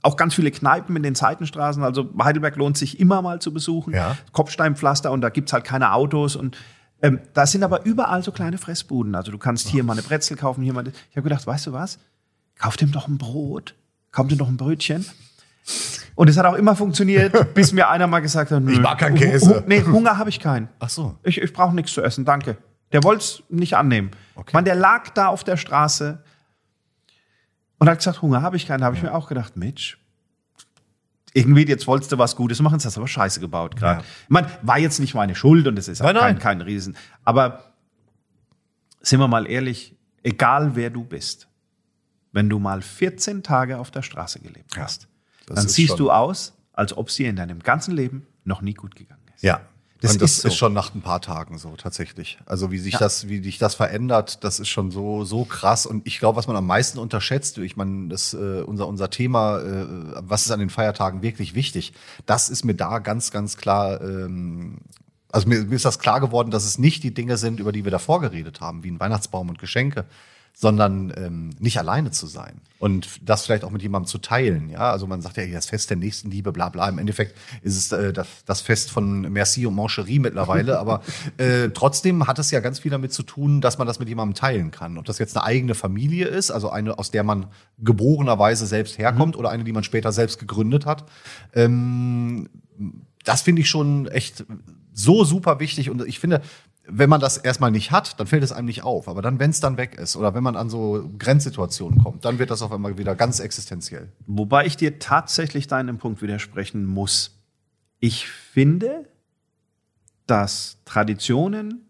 [0.02, 1.82] Auch ganz viele Kneipen in den Seitenstraßen.
[1.82, 3.94] Also Heidelberg lohnt sich immer mal zu besuchen.
[3.94, 4.18] Ja.
[4.34, 6.36] Kopfsteinpflaster und da gibt's halt keine Autos.
[6.36, 6.58] Und
[7.02, 9.16] ähm, da sind aber überall so kleine Fressbuden.
[9.16, 10.86] Also du kannst hier mal eine Brezel kaufen, hier mal.
[11.12, 11.98] Ich habe gedacht, weißt du was?
[12.60, 13.74] Kauf dem doch ein Brot.
[14.12, 15.06] Kauf dem doch ein Brötchen.
[16.16, 19.16] Und es hat auch immer funktioniert, bis mir einer mal gesagt hat, ich mag keinen
[19.16, 19.58] Käse.
[19.58, 20.70] Hu nee, Hunger habe ich keinen.
[20.80, 21.18] Ach so.
[21.24, 22.58] Ich, ich brauche nichts zu essen, danke.
[22.92, 24.12] Der wollte es nicht annehmen.
[24.36, 24.52] Okay.
[24.54, 26.24] Man, der lag da auf der Straße
[27.80, 28.82] und hat gesagt, Hunger habe ich keinen.
[28.82, 29.98] Da habe ich mir auch gedacht, Mitch,
[31.34, 34.02] irgendwie jetzt wolltest du was Gutes machen, das hast du aber scheiße gebaut gerade.
[34.02, 34.06] Ja.
[34.24, 36.96] Ich meine, war jetzt nicht meine Schuld und es ist auch kein, kein Riesen.
[37.24, 37.74] Aber
[39.02, 41.48] sind wir mal ehrlich, egal wer du bist,
[42.32, 45.08] wenn du mal 14 Tage auf der Straße gelebt hast,
[45.46, 48.74] das dann siehst du aus, als ob es dir in deinem ganzen Leben noch nie
[48.74, 49.44] gut gegangen ist.
[49.44, 49.62] Ja.
[50.02, 50.58] Das und das ist ist, so.
[50.58, 52.38] schon nach ein paar Tagen so tatsächlich.
[52.46, 53.00] Also wie sich Ja.
[53.00, 55.86] das, wie dich das verändert, das ist schon so so krass.
[55.86, 59.60] Und ich glaube, was man am meisten unterschätzt, ich meine, das äh, unser unser Thema,
[59.60, 59.86] äh,
[60.20, 61.94] was ist an den Feiertagen wirklich wichtig?
[62.26, 64.02] Das ist mir da ganz ganz klar.
[64.02, 64.80] Ähm,
[65.32, 67.86] also mir, mir ist das klar geworden, dass es nicht die Dinge sind, über die
[67.86, 70.04] wir davor geredet haben, wie ein Weihnachtsbaum und Geschenke,
[70.56, 74.70] sondern ähm, nicht alleine zu sein und das vielleicht auch mit jemandem zu teilen.
[74.70, 76.88] Ja, also man sagt ja, hier das Fest der Nächstenliebe, bla bla.
[76.88, 81.02] Im Endeffekt ist es äh, das, das Fest von Merci und Mancherie mittlerweile, aber
[81.38, 84.36] äh, trotzdem hat es ja ganz viel damit zu tun, dass man das mit jemandem
[84.36, 84.98] teilen kann.
[84.98, 87.48] Ob das jetzt eine eigene Familie ist, also eine, aus der man
[87.80, 91.06] geborenerweise selbst herkommt oder eine, die man später selbst gegründet hat.
[91.54, 92.48] Ähm,
[93.24, 94.46] das finde ich schon echt
[94.94, 96.42] so super wichtig und ich finde,
[96.86, 99.08] wenn man das erstmal nicht hat, dann fällt es einem nicht auf.
[99.08, 102.40] Aber dann, wenn es dann weg ist oder wenn man an so Grenzsituationen kommt, dann
[102.40, 104.12] wird das auf einmal wieder ganz existenziell.
[104.28, 107.40] Wobei ich dir tatsächlich deinem Punkt widersprechen muss.
[108.00, 109.08] Ich finde,
[110.28, 111.86] dass Traditionen,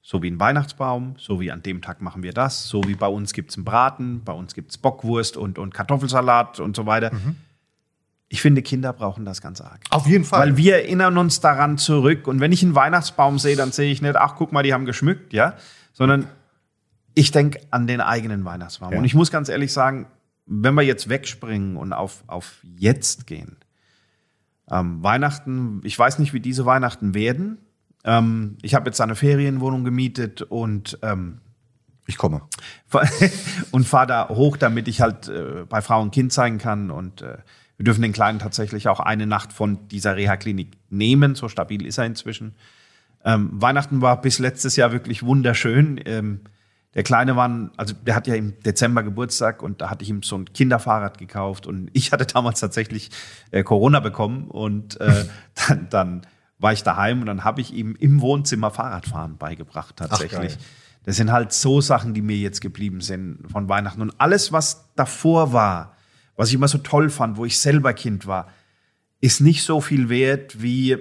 [0.00, 3.08] so wie ein Weihnachtsbaum, so wie an dem Tag machen wir das, so wie bei
[3.08, 6.86] uns gibt es einen Braten, bei uns gibt es Bockwurst und, und Kartoffelsalat und so
[6.86, 7.10] weiter.
[8.30, 9.80] Ich finde, Kinder brauchen das ganz arg.
[9.90, 10.40] Auf jeden Fall.
[10.40, 12.26] Weil wir erinnern uns daran zurück.
[12.26, 14.84] Und wenn ich einen Weihnachtsbaum sehe, dann sehe ich nicht, ach, guck mal, die haben
[14.84, 15.54] geschmückt, ja,
[15.94, 16.28] sondern
[17.14, 18.92] ich denke an den eigenen Weihnachtsbaum.
[18.92, 18.98] Ja.
[18.98, 20.06] Und ich muss ganz ehrlich sagen,
[20.46, 23.56] wenn wir jetzt wegspringen und auf, auf jetzt gehen,
[24.70, 27.58] ähm, Weihnachten, ich weiß nicht, wie diese Weihnachten werden.
[28.04, 31.40] Ähm, ich habe jetzt eine Ferienwohnung gemietet und ähm,
[32.06, 32.42] ich komme.
[33.70, 36.90] und fahre da hoch, damit ich halt äh, bei Frau und Kind zeigen kann.
[36.90, 37.38] Und äh,
[37.78, 41.36] wir dürfen den Kleinen tatsächlich auch eine Nacht von dieser Reha-Klinik nehmen.
[41.36, 42.56] So stabil ist er inzwischen.
[43.24, 46.00] Ähm, Weihnachten war bis letztes Jahr wirklich wunderschön.
[46.04, 46.40] Ähm,
[46.94, 50.24] der Kleine war, also der hat ja im Dezember Geburtstag und da hatte ich ihm
[50.24, 53.10] so ein Kinderfahrrad gekauft und ich hatte damals tatsächlich
[53.52, 55.26] äh, Corona bekommen und äh,
[55.68, 56.22] dann, dann
[56.58, 60.32] war ich daheim und dann habe ich ihm im Wohnzimmer Fahrradfahren beigebracht tatsächlich.
[60.32, 60.58] geil.
[61.04, 64.02] Das sind halt so Sachen, die mir jetzt geblieben sind von Weihnachten.
[64.02, 65.94] Und alles, was davor war,
[66.38, 68.48] was ich immer so toll fand, wo ich selber Kind war,
[69.20, 70.96] ist nicht so viel wert wie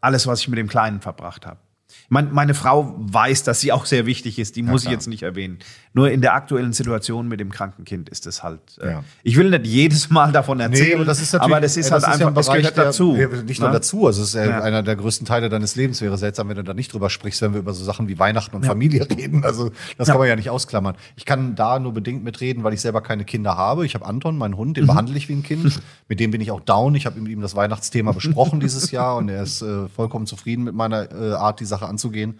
[0.00, 1.60] alles, was ich mit dem Kleinen verbracht habe.
[2.08, 4.94] Mein, meine Frau weiß, dass sie auch sehr wichtig ist, die muss ich klar.
[4.94, 5.58] jetzt nicht erwähnen.
[5.92, 8.60] Nur in der aktuellen Situation mit dem kranken Kind ist es halt.
[8.80, 9.04] Äh, Ja.
[9.22, 12.02] Ich will nicht jedes Mal davon erzählen, aber das ist aber das ist ja, halt
[12.04, 13.16] ja einfach, ein das Bereich, gehört der- dazu.
[13.16, 13.74] Ja, Nicht nur ne?
[13.74, 14.60] dazu, also es ist ja, Ja.
[14.62, 16.00] einer der größten Teile deines Lebens.
[16.00, 18.54] Wäre seltsam, wenn du da nicht drüber sprichst, wenn wir über so Sachen wie Weihnachten
[18.56, 19.44] und Familie reden.
[19.44, 20.14] Also das Ja.
[20.14, 20.96] kann man ja nicht ausklammern.
[21.16, 23.84] Ich kann da nur bedingt mitreden, weil ich selber keine Kinder habe.
[23.86, 24.74] Ich habe Anton, meinen Hund, Mhm.
[24.74, 25.80] den behandle ich wie ein Kind.
[26.08, 26.94] Mit dem bin ich auch down.
[26.94, 30.64] Ich habe mit ihm das Weihnachtsthema besprochen dieses Jahr und er ist äh, vollkommen zufrieden
[30.64, 32.38] mit meiner äh, Art, die Sache anzugehen.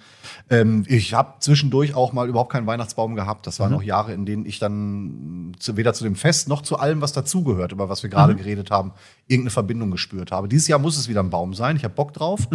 [0.48, 3.46] Ähm, ich habe zwischendurch auch mal überhaupt keinen Weihnachtsbaum gehabt.
[3.46, 3.62] Das Mhm.
[3.64, 7.00] waren auch Jahre, in denen ich dann zu, weder zu dem Fest noch zu allem,
[7.00, 8.92] was dazugehört, über was wir gerade geredet haben,
[9.26, 10.48] irgendeine Verbindung gespürt habe.
[10.48, 11.76] Dieses Jahr muss es wieder ein Baum sein.
[11.76, 12.48] Ich habe Bock drauf.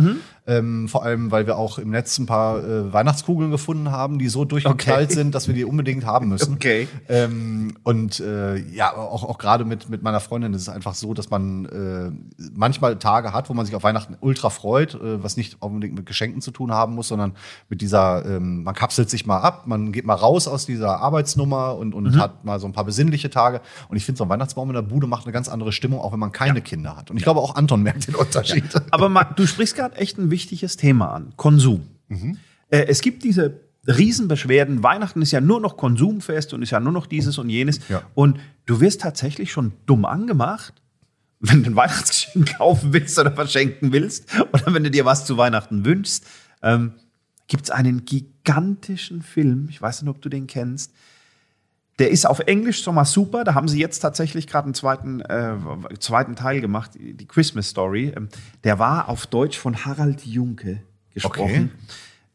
[0.47, 4.27] Ähm, vor allem, weil wir auch im Netz ein paar äh, Weihnachtskugeln gefunden haben, die
[4.29, 5.13] so durchgeknallt Okay.
[5.13, 6.53] sind, dass wir die unbedingt haben müssen.
[6.55, 6.87] Okay.
[7.09, 11.13] Ähm, und äh, ja, auch, auch gerade mit, mit meiner Freundin ist es einfach so,
[11.13, 12.11] dass man äh,
[12.53, 16.05] manchmal Tage hat, wo man sich auf Weihnachten ultra freut, äh, was nicht unbedingt mit
[16.05, 17.33] Geschenken zu tun haben muss, sondern
[17.69, 21.75] mit dieser, ähm, man kapselt sich mal ab, man geht mal raus aus dieser Arbeitsnummer
[21.75, 23.61] und, und hat mal so ein paar besinnliche Tage.
[23.89, 26.11] Und ich finde, so ein Weihnachtsbaum in der Bude macht eine ganz andere Stimmung, auch
[26.11, 27.09] wenn man keine Kinder hat.
[27.09, 28.63] Und ich glaube, auch Anton merkt den Unterschied.
[28.91, 31.33] Aber ma- du sprichst gerade echt ein wichtiges Thema an.
[31.37, 31.87] Konsum.
[32.69, 34.83] Äh, es gibt diese Riesenbeschwerden.
[34.83, 37.79] Weihnachten ist ja nur noch Konsumfest und ist ja nur noch dieses und jenes.
[37.89, 38.01] Ja.
[38.13, 40.73] Und du wirst tatsächlich schon dumm angemacht,
[41.39, 45.37] wenn du ein Weihnachtsgeschenk kaufen willst oder verschenken willst oder wenn du dir was zu
[45.37, 46.25] Weihnachten wünschst.
[46.65, 46.93] Ähm,
[47.47, 50.91] gibt es einen gigantischen Film, ich weiß nicht, ob du den kennst,
[51.99, 53.45] der ist auf Englisch schon mal super.
[53.45, 55.53] Da haben sie jetzt tatsächlich gerade einen zweiten, äh,
[55.99, 58.11] zweiten Teil gemacht, die Christmas Story.
[58.17, 58.27] Ähm,
[58.65, 60.81] Der war auf Deutsch von Harald Junke
[61.13, 61.71] gesprochen,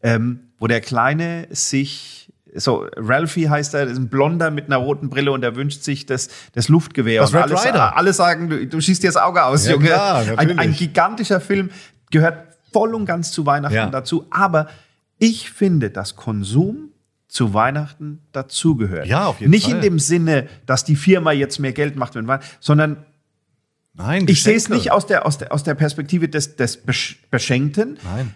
[0.03, 5.09] ähm, wo der Kleine sich so, Ralphie heißt er, ist ein Blonder mit einer roten
[5.11, 7.21] Brille und er wünscht sich das, das Luftgewehr.
[7.21, 7.97] Das und Red alle, Rider.
[7.97, 9.87] alle sagen, du, du schießt dir das Auge aus, Ja, Junge.
[9.87, 11.71] klar, ein, ein gigantischer Film,
[12.11, 13.91] gehört voll und ganz zu Weihnachten Ja.
[13.91, 14.27] dazu.
[14.31, 14.69] Aber
[15.19, 16.89] ich finde, dass Konsum
[17.29, 19.07] zu Weihnachten dazugehört.
[19.07, 19.77] Ja, auf jeden Nicht Fall.
[19.77, 23.05] in dem Sinne, dass die Firma jetzt mehr Geld macht, wenn Weihnachten, sondern
[23.95, 27.17] Nein, ich sehe es nicht aus der, aus der, aus der Perspektive des, des Besch-
[27.31, 27.99] Beschenkten.
[28.05, 28.35] Nein.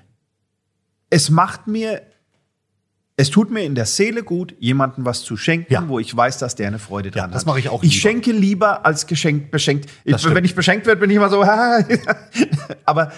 [1.11, 2.03] Es macht mir,
[3.17, 5.89] es tut mir in der Seele gut, jemandem was zu schenken, Ja.
[5.89, 7.35] wo ich weiß, dass der eine Freude dran hat.
[7.35, 8.01] das mache ich auch Ich lieber.
[8.01, 9.89] schenke lieber als geschenkt, beschenkt.
[10.05, 11.43] Ich, wenn ich beschenkt werde, bin ich immer so,
[12.85, 13.13] aber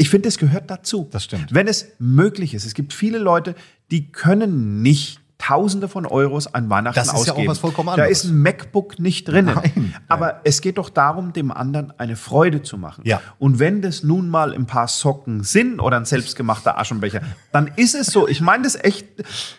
[0.00, 1.08] ich finde, es gehört dazu.
[1.10, 1.52] Das stimmt.
[1.52, 2.64] Wenn es möglich ist.
[2.64, 3.54] Es gibt viele Leute,
[3.90, 7.48] die können nicht Tausende von Euros an Weihnachten Das ist ja auch ausgeben.
[7.48, 8.24] was vollkommen Da anderes.
[8.24, 9.54] ist ein MacBook nicht drinnen.
[9.54, 13.04] Nein, Aber es geht doch darum, dem anderen eine Freude zu machen.
[13.06, 13.22] Ja.
[13.38, 17.94] Und wenn das nun mal ein paar Socken sind oder ein selbstgemachter Aschenbecher, dann ist
[17.94, 18.28] es so.
[18.28, 19.06] Ich meine das echt.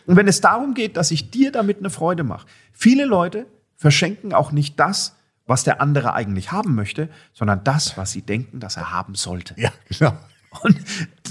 [0.05, 2.45] Und wenn es darum geht, dass ich dir damit eine Freude mache.
[2.73, 5.15] Viele Leute verschenken auch nicht das,
[5.47, 9.55] was der andere eigentlich haben möchte, sondern das, was sie denken, dass er haben sollte.
[9.57, 10.13] Ja, genau.
[10.63, 10.75] Und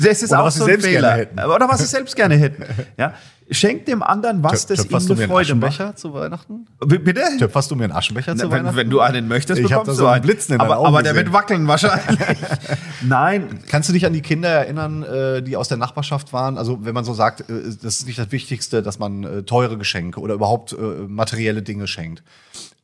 [0.01, 1.01] das ist Oder auch was sie so ein selbst Fehler.
[1.01, 1.39] gerne hätten.
[1.41, 2.65] Oder was sie selbst gerne hätten.
[2.97, 3.15] Ja.
[3.53, 5.73] Schenkt dem anderen was, das ihm Töpferst du mir eine einen Freude macht.
[5.73, 6.67] Aschenbecher zu Weihnachten?
[6.87, 7.23] Bitte?
[7.39, 8.77] Töpferst du mir einen Aschenbecher zu wenn, Weihnachten?
[8.77, 10.23] wenn du einen möchtest, Ich hab bekommst da du so einen.
[10.23, 12.19] Blitzen in aber, Augen aber der wird wackeln wahrscheinlich.
[13.03, 16.59] Nein, Kannst du dich an die Kinder erinnern, äh, die aus der Nachbarschaft waren?
[16.59, 17.45] Also wenn man so sagt, äh,
[17.83, 20.77] das ist nicht das Wichtigste, dass man äh, teure Geschenke oder überhaupt äh,
[21.09, 22.23] materielle Dinge schenkt.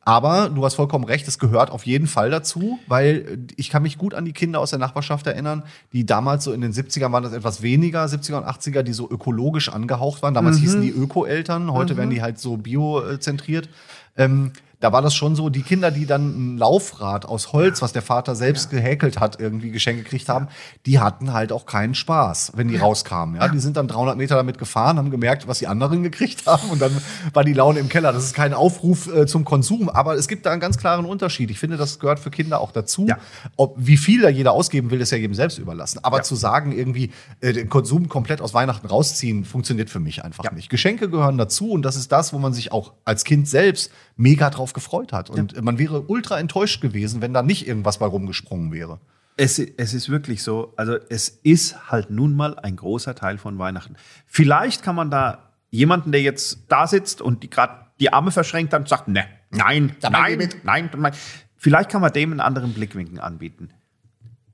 [0.07, 3.97] Aber du hast vollkommen recht, es gehört auf jeden Fall dazu, weil ich kann mich
[3.97, 7.23] gut an die Kinder aus der Nachbarschaft erinnern, die damals so in den 70ern waren
[7.23, 10.33] das etwas weniger, 70er und 80er, die so ökologisch angehaucht waren.
[10.33, 13.67] Damals hießen die Öko-Eltern, heute werden die halt so biozentriert.
[14.15, 17.93] Ähm, da war das schon so, die Kinder, die dann ein Laufrad aus Holz, was
[17.93, 20.49] der Vater selbst gehäkelt hat, irgendwie geschenkt gekriegt haben,
[20.85, 23.35] die hatten halt auch keinen Spaß, wenn die rauskamen.
[23.41, 26.69] Ja, die sind dann 300 Meter damit gefahren, haben gemerkt, was die anderen gekriegt haben
[26.69, 26.95] und dann
[27.33, 28.13] war die Laune im Keller.
[28.13, 31.49] Das ist kein Aufruf äh, zum Konsum, aber es gibt da einen ganz klaren Unterschied.
[31.49, 33.07] Ich finde, das gehört für Kinder auch dazu.
[33.07, 33.17] Ja.
[33.55, 35.99] Ob, wie viel da jeder ausgeben will, ist ja jedem selbst überlassen.
[36.03, 36.23] Aber Ja.
[36.23, 37.11] zu sagen, irgendwie
[37.41, 40.51] äh, den Konsum komplett aus Weihnachten rausziehen, funktioniert für mich einfach Ja.
[40.51, 40.69] nicht.
[40.69, 44.49] Geschenke gehören dazu und das ist das, wo man sich auch als Kind selbst mega
[44.49, 45.29] drauf gefreut hat.
[45.29, 48.99] Und man wäre ultra enttäuscht gewesen, wenn da nicht irgendwas bei rumgesprungen wäre.
[49.37, 53.59] Es, es ist wirklich so, also es ist halt nun mal ein großer Teil von
[53.59, 53.95] Weihnachten.
[54.25, 58.73] Vielleicht kann man da jemanden, der jetzt da sitzt und die gerade die Arme verschränkt
[58.73, 60.63] hat und sagt, ne, nein, nein, mit.
[60.65, 61.13] nein, nein.
[61.55, 63.69] Vielleicht kann man dem einen anderen Blickwinkel anbieten.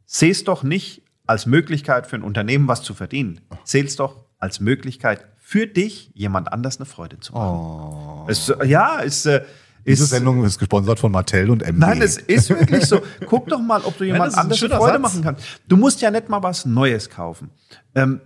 [0.06, 3.42] Seh es doch nicht als Möglichkeit für ein Unternehmen was zu verdienen.
[3.64, 8.26] Seh es doch als Möglichkeit für dich, jemand anders eine Freude zu machen.
[8.30, 9.44] Es, ja, es äh,
[9.86, 11.78] Diese ist, Sendung ist gesponsert von Mattel und MB.
[11.78, 13.02] Nein, es ist wirklich so.
[13.28, 15.02] Guck doch mal, ob du jemand ist ein anderes eine Freude Satz.
[15.02, 15.44] machen kannst.
[15.68, 17.50] Du musst ja nicht mal was Neues kaufen.
[17.94, 18.22] Ähm,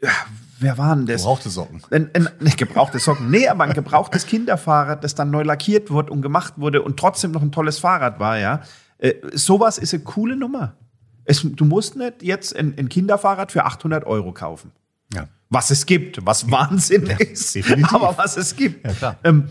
[0.00, 0.10] ja,
[0.60, 1.22] wer war denn das?
[1.22, 1.82] Gebrauchte Socken.
[1.90, 3.28] Ein, ein, nicht gebrauchte Socken.
[3.28, 7.32] Nee, aber ein gebrauchtes Kinderfahrrad, das dann neu lackiert wurde und gemacht wurde und trotzdem
[7.32, 8.62] noch ein tolles Fahrrad war, ja.
[8.98, 10.76] Äh, sowas ist eine coole Nummer.
[11.24, 14.70] Es, du musst nicht jetzt ein, ein Kinderfahrrad für 800 Euro kaufen.
[15.12, 15.26] Ja.
[15.48, 17.54] Was es gibt, was Wahnsinn ist.
[17.54, 17.94] definitiv.
[17.94, 18.84] Aber was es gibt.
[19.00, 19.16] Ja.
[19.22, 19.48] Ähm,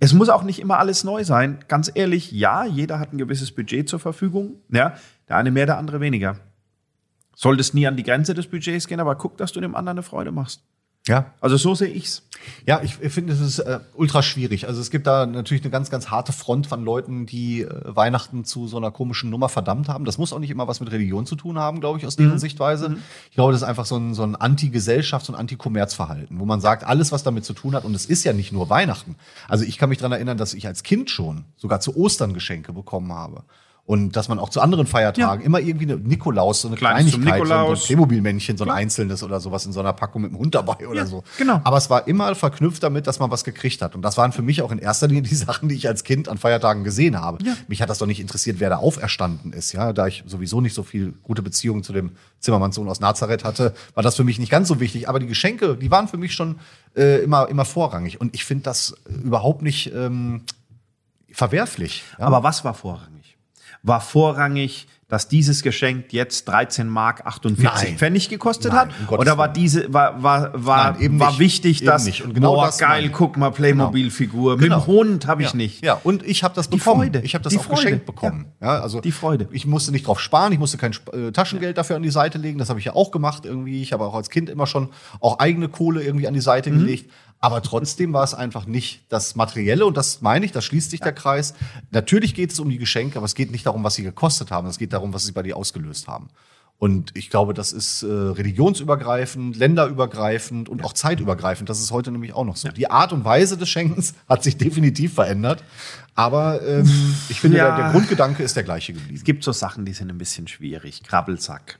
[0.00, 1.60] es muss auch nicht immer alles neu sein.
[1.68, 4.56] Ganz ehrlich, ja, jeder hat ein gewisses Budget zur Verfügung.
[4.70, 4.94] Ja,
[5.28, 6.36] der eine mehr, der andere weniger.
[7.36, 10.02] Solltest nie an die Grenze des Budgets gehen, aber guck, dass du dem anderen eine
[10.02, 10.62] Freude machst.
[11.06, 12.22] Ja, Also so sehe ich's.
[12.66, 14.66] Ja, ich finde, es ist äh, ultra schwierig.
[14.68, 18.44] Also es gibt da natürlich eine ganz, ganz harte Front von Leuten, die äh, Weihnachten
[18.44, 20.04] zu so einer komischen Nummer verdammt haben.
[20.04, 22.38] Das muss auch nicht immer was mit Religion zu tun haben, glaube ich, aus deren
[22.38, 22.96] Sichtweise.
[23.30, 26.84] Ich glaube, das ist einfach so ein, so ein Anti-Gesellschafts- und Anti-Kommerzverhalten, wo man sagt,
[26.84, 29.16] alles, was damit zu tun hat, und es ist ja nicht nur Weihnachten.
[29.48, 32.72] Also ich kann mich daran erinnern, dass ich als Kind schon sogar zu Ostern Geschenke
[32.72, 33.44] bekommen habe.
[33.86, 37.36] Und dass man auch zu anderen Feiertagen immer irgendwie eine Nikolaus, so eine Kleines Kleinigkeit,
[37.36, 37.84] so ein- so ein Nikolaus.
[37.86, 41.00] Playmobil-Männchen, so ein einzelnes oder sowas in so einer Packung mit dem Hund dabei oder
[41.00, 41.22] Ja, so.
[41.36, 41.60] genau.
[41.64, 43.94] Aber es war immer verknüpft damit, dass man was gekriegt hat.
[43.94, 46.30] Und das waren für mich auch in erster Linie die Sachen, die ich als Kind
[46.30, 47.44] an Feiertagen gesehen habe.
[47.44, 47.52] Ja.
[47.68, 49.72] Mich hat das doch nicht interessiert, wer da auferstanden ist.
[49.72, 53.74] Ja, da ich sowieso nicht so viel gute Beziehungen zu dem Zimmermannssohn aus Nazareth hatte,
[53.92, 55.10] war das für mich nicht ganz so wichtig.
[55.10, 56.58] Aber die Geschenke, die waren für mich schon
[56.96, 58.18] äh, immer, immer vorrangig.
[58.18, 60.40] Und ich finde das überhaupt nicht ähm,
[61.30, 62.02] verwerflich.
[62.18, 62.26] Ja?
[62.26, 63.10] Aber was war vorrangig?
[63.86, 67.98] War vorrangig, dass dieses Geschenk jetzt 13 Mark 48 Nein.
[67.98, 69.10] Pfennig gekostet Nein, hat?
[69.10, 71.38] um Oder war diese, war, war, war, Nein, eben war nicht.
[71.38, 72.22] wichtig, Eben dass, nicht.
[72.24, 74.56] Und genau boah, das geil, guck mal, Playmobil-Figur.
[74.56, 74.76] Genau.
[74.78, 75.56] Mit dem Hund habe ich ja.
[75.56, 75.84] nicht.
[75.84, 77.02] Ja, und ich habe das Die bekommen.
[77.02, 77.20] Freude.
[77.20, 77.82] Ich habe das Die auch Freude.
[77.82, 78.46] geschenkt bekommen.
[78.62, 78.80] Ja.
[78.80, 79.46] also Die Freude.
[79.52, 82.58] Ich musste nicht drauf sparen, ich musste kein äh, Taschengeld dafür an die Seite legen.
[82.58, 83.82] Das habe ich ja auch gemacht irgendwie.
[83.82, 84.88] Ich habe auch als Kind immer schon
[85.20, 86.78] auch eigene Kohle irgendwie an die Seite Mhm.
[86.78, 87.10] gelegt.
[87.44, 91.00] Aber trotzdem war es einfach nicht das Materielle und das meine ich, da schließt sich
[91.00, 91.52] der Kreis.
[91.90, 94.66] Natürlich geht es um die Geschenke, aber es geht nicht darum, was sie gekostet haben.
[94.66, 96.28] Es geht darum, was sie bei dir ausgelöst haben.
[96.78, 101.68] Und ich glaube, das ist äh, religionsübergreifend, länderübergreifend und auch zeitübergreifend.
[101.68, 102.68] Das ist heute nämlich auch noch so.
[102.68, 105.62] Die Art und Weise des Schenkens hat sich definitiv verändert.
[106.14, 107.76] Aber ähm, ich finde, Ja.
[107.76, 109.14] der, der Grundgedanke ist der gleiche geblieben.
[109.16, 111.02] Es gibt so Sachen, die sind ein bisschen schwierig.
[111.02, 111.78] Krabbelsack.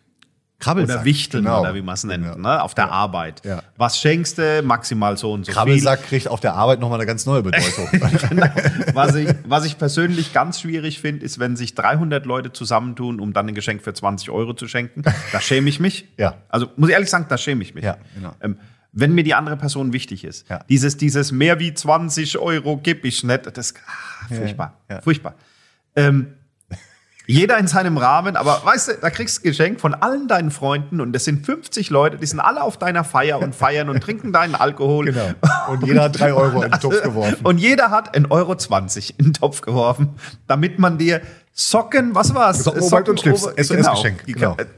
[0.65, 0.97] Krabbelsack.
[0.97, 1.61] Oder Wichteln, genau.
[1.61, 2.37] oder wie man es nennt, Ja.
[2.37, 2.63] ne?
[2.63, 3.43] auf der Arbeit.
[3.45, 3.63] Ja.
[3.77, 4.63] Was schenkst du?
[4.63, 7.87] Maximal so und so Krabbelsack kriegt auf der Arbeit nochmal eine ganz neue Bedeutung.
[7.89, 8.01] viel.
[8.95, 13.33] Was ich, was ich persönlich ganz schwierig finde, ist, wenn sich 300 Leute zusammentun, um
[13.33, 15.03] dann ein Geschenk für 20 Euro zu schenken.
[15.33, 16.09] Da schäme ich mich.
[16.17, 16.35] Ja.
[16.49, 17.85] Also muss ich ehrlich sagen, da schäme ich mich.
[17.85, 18.35] Ja, genau.
[18.41, 18.59] ähm,
[18.93, 20.49] wenn mir die andere Person wichtig ist.
[20.49, 20.61] Ja.
[20.69, 23.57] Dieses, dieses mehr wie 20 Euro gebe ich nicht.
[23.57, 24.79] Das ah, furchtbar.
[24.89, 25.01] ja.
[25.01, 25.35] Furchtbar.
[25.97, 26.35] Ähm,
[27.27, 30.51] Jeder in seinem Rahmen, aber weißt du, da kriegst du ein Geschenk von allen deinen
[30.51, 34.03] Freunden und das sind 50 Leute, die sind alle auf deiner Feier und feiern und
[34.03, 35.07] trinken deinen Alkohol.
[35.07, 35.31] Genau.
[35.69, 37.39] Und jeder hat drei Euro in den Topf geworfen.
[37.45, 38.57] Und jeder hat 1,20 Euro
[39.17, 40.11] in den Topf geworfen,
[40.47, 42.63] damit man dir Socken, was war's?
[42.65, 43.43] Socken, Oberhemd und Schlips.
[43.43, 44.55] SOS-Geschenk, Genau.
[44.57, 44.71] genau.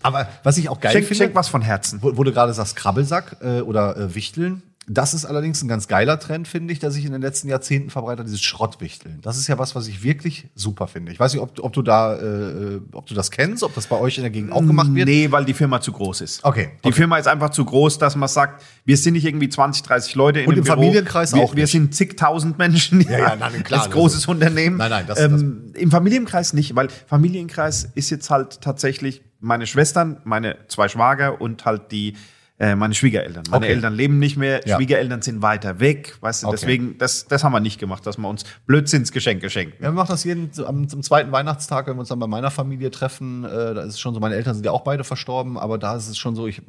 [0.00, 1.98] Aber was ich auch geil Schenk, finde, schenk was von Herzen.
[2.02, 5.88] wo, wo du gerade sagst, Krabbelsack äh, oder äh, Wichteln, das ist allerdings ein ganz
[5.88, 9.18] geiler Trend, finde ich, der sich in den letzten Jahrzehnten verbreitet dieses Schrottwichteln.
[9.22, 11.10] Das ist ja was, was ich wirklich super finde.
[11.12, 13.98] Ich weiß nicht, ob, ob du da, äh, ob du das kennst, ob das bei
[13.98, 15.08] euch in der Gegend auch gemacht wird.
[15.08, 16.44] Nee, weil die Firma zu groß ist.
[16.44, 16.96] Okay, Die okay.
[16.96, 20.40] Firma ist einfach zu groß, dass man sagt, wir sind nicht irgendwie 20, 30 Leute
[20.40, 20.74] in Und im Büro.
[20.76, 21.72] Familienkreis wir, auch Wir nicht.
[21.72, 23.00] sind zigtausend Menschen.
[23.00, 24.76] Ja, ja, nein, klar, Das ist großes Unternehmen.
[24.76, 30.18] Nein, nein, das- ähm, Im Familienkreis nicht, weil Familienkreis ist jetzt halt tatsächlich meine Schwestern,
[30.24, 32.16] meine zwei Schwager und halt die
[32.58, 33.42] äh, meine Schwiegereltern.
[33.50, 33.74] Meine Okay.
[33.74, 34.76] Eltern leben nicht mehr, Ja.
[34.76, 36.56] Schwiegereltern sind weiter weg, weißt du, Okay.
[36.60, 39.82] deswegen, das, das haben wir nicht gemacht, dass wir uns Blödsinnsgeschenke schenken.
[39.82, 42.50] Ja, wir machen das jeden am, zum zweiten Weihnachtstag, wenn wir uns dann bei meiner
[42.52, 43.44] Familie treffen.
[43.44, 45.96] Äh, da ist es schon so, meine Eltern sind ja auch beide verstorben, aber da
[45.96, 46.62] ist es schon so, ich,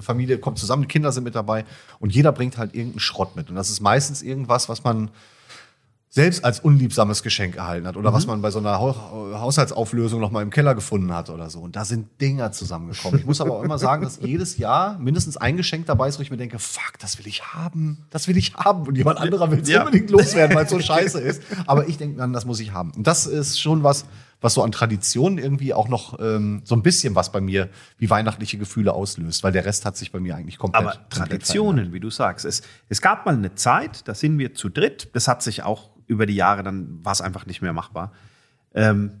[0.00, 1.64] Familie kommt zusammen, Kinder sind mit dabei
[2.00, 3.50] und jeder bringt halt irgendeinen Schrott mit.
[3.50, 5.10] Und das ist meistens irgendwas, was man
[6.10, 8.94] selbst als unliebsames Geschenk erhalten hat oder was man bei so einer Hau-
[9.40, 11.60] Haushaltsauflösung noch mal im Keller gefunden hat oder so.
[11.60, 13.20] Und da sind Dinger zusammengekommen.
[13.20, 16.22] Ich muss aber auch immer sagen, dass jedes Jahr mindestens ein Geschenk dabei ist, wo
[16.22, 18.86] ich mir denke, fuck, das will ich haben, das will ich haben.
[18.86, 19.80] Und jemand anderer will es Ja.
[19.84, 21.42] unbedingt loswerden, weil es so scheiße ist.
[21.66, 22.90] Aber ich denke dann, das muss ich haben.
[22.96, 24.06] Und das ist schon was,
[24.40, 27.68] was so an Traditionen irgendwie auch noch ähm, so ein bisschen was bei mir
[27.98, 30.82] wie weihnachtliche Gefühle auslöst, weil der Rest hat sich bei mir eigentlich komplett.
[30.82, 31.10] Aber komplett.
[31.28, 32.44] Traditionen, wie du sagst.
[32.46, 35.08] Es, es gab mal eine Zeit, da sind wir zu dritt.
[35.12, 38.12] Das hat sich auch über die Jahre, dann war es einfach nicht mehr machbar.
[38.74, 39.12] Ähm,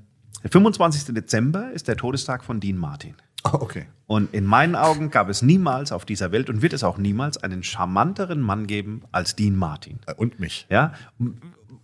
[0.42, 1.14] der 25.
[1.14, 3.14] Dezember ist der Todestag von Dean Martin.
[3.44, 3.86] Oh, okay.
[4.06, 7.38] Und in meinen Augen gab es niemals auf dieser Welt und wird es auch niemals
[7.38, 10.00] einen charmanteren Mann geben als Dean Martin.
[10.06, 10.66] Äh, Und mich.
[10.70, 10.92] Ja?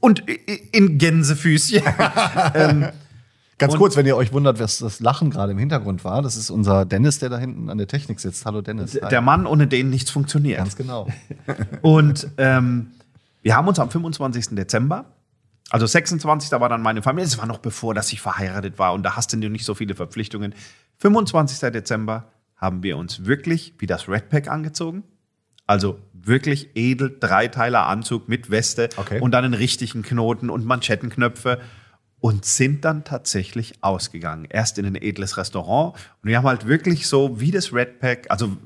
[0.01, 0.23] Und
[0.73, 1.83] in Gänsefüßchen.
[3.57, 6.37] Ganz Und- kurz, wenn ihr euch wundert, was das Lachen gerade im Hintergrund war, das
[6.37, 8.45] ist unser Dennis, der da hinten an der Technik sitzt.
[8.47, 8.99] Hallo Dennis.
[9.01, 9.09] Hi.
[9.09, 10.59] der Mann, ohne den nichts funktioniert.
[10.59, 11.07] Ganz genau.
[11.81, 12.89] Und ähm,
[13.45, 14.57] wir haben uns am 25.
[14.57, 15.05] Dezember,
[15.71, 16.51] also 26.
[16.51, 19.17] da war dann meine Familie, es war noch bevor, dass ich verheiratet war und da
[19.17, 20.55] hast du nicht so viele Verpflichtungen.
[20.99, 21.71] 25.
[21.71, 25.05] Dezember haben wir uns wirklich wie das Red Pack angezogen.
[25.67, 29.21] Also wirklich edel, Dreiteiler Anzug mit Weste Okay.
[29.21, 31.61] und dann einen richtigen Knoten und Manschettenknöpfe
[32.21, 34.47] und sind dann tatsächlich ausgegangen.
[34.49, 38.31] Erst in ein edles Restaurant und wir haben halt wirklich so wie das Red Pack,
[38.31, 38.57] also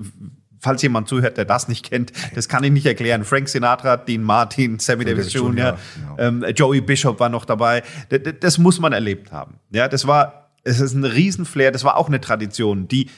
[0.61, 3.25] falls jemand zuhört, der das nicht kennt, das kann ich nicht erklären.
[3.25, 5.79] Frank Sinatra, Dean Martin, Sammy Davis Jr., Jr.,
[6.19, 7.83] ähm, Joey Bishop war noch dabei.
[8.11, 9.61] D d- das muss man erlebt haben.
[9.71, 11.71] Ja, das war, es ist ein Riesenflair.
[11.73, 13.09] Das war auch eine Tradition, die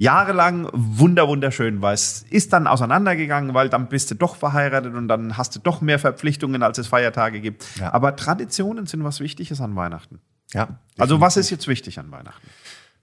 [0.00, 1.92] jahrelang wunder wunderschön war.
[1.92, 5.80] Es ist dann auseinandergegangen, weil dann bist du doch verheiratet und dann hast du doch
[5.80, 7.66] mehr Verpflichtungen, als es Feiertage gibt.
[7.80, 7.92] Ja.
[7.92, 10.20] Aber Traditionen sind was Wichtiges an Weihnachten.
[10.54, 10.78] Ja.
[10.98, 12.46] Also was ist jetzt wichtig an Weihnachten?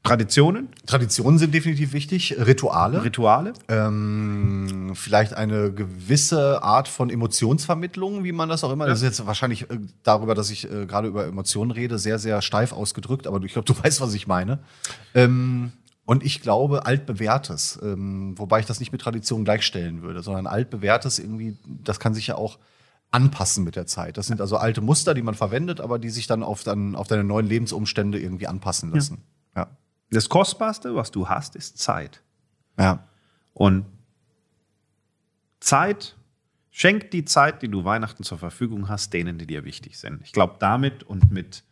[0.05, 3.03] Traditionen, Traditionen sind definitiv wichtig, Rituale.
[3.03, 3.53] Rituale.
[3.67, 8.85] Ähm, vielleicht eine gewisse Art von Emotionsvermittlung, wie man das auch immer.
[8.85, 12.41] Das ist jetzt wahrscheinlich äh, darüber, dass ich äh, gerade über Emotionen rede, sehr, sehr
[12.43, 14.59] steif ausgedrückt, aber ich glaube, du weißt, was ich meine.
[15.15, 15.71] Ähm,
[16.05, 21.17] und ich glaube, altbewährtes, ähm, wobei ich das nicht mit Tradition gleichstellen würde, sondern altbewährtes
[21.17, 22.59] irgendwie, das kann sich ja auch
[23.09, 24.17] anpassen mit der Zeit.
[24.17, 27.07] Das sind also alte Muster, die man verwendet, aber die sich dann auf, dann, auf
[27.07, 29.23] deine neuen Lebensumstände irgendwie anpassen lassen.
[29.55, 29.67] Ja.
[30.09, 32.21] Das Kostbarste, was du hast, ist Zeit.
[32.77, 33.07] Ja.
[33.53, 33.85] Und
[35.59, 36.15] Zeit,
[36.69, 40.21] schenk die Zeit, die du Weihnachten zur Verfügung hast, denen, die dir wichtig sind.
[40.23, 41.63] Ich glaube, damit und mit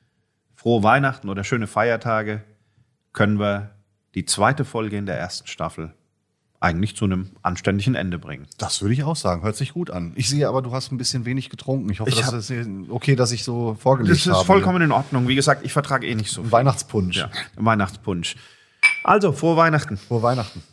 [0.56, 2.44] frohe Weihnachten oder schöne Feiertage
[3.12, 3.76] können wir
[4.16, 5.94] die zweite Folge in der ersten Staffel
[6.64, 8.48] eigentlich zu einem anständigen Ende bringen.
[8.58, 9.44] Das würde ich auch sagen.
[9.44, 10.14] Hört sich gut an.
[10.16, 11.90] Ich sehe aber, du hast ein bisschen wenig getrunken.
[11.90, 14.46] Ich hoffe, Ich das ist okay, dass ich so vorgelegt Das ist habe.
[14.46, 15.28] vollkommen in Ordnung.
[15.28, 16.52] Wie gesagt, ich vertrage eh nicht so viel.
[16.52, 17.18] Weihnachtspunsch.
[17.18, 18.36] Ja, Weihnachtspunsch.
[19.04, 19.98] Also, frohe Weihnachten.
[19.98, 20.64] Frohe Weihnachten.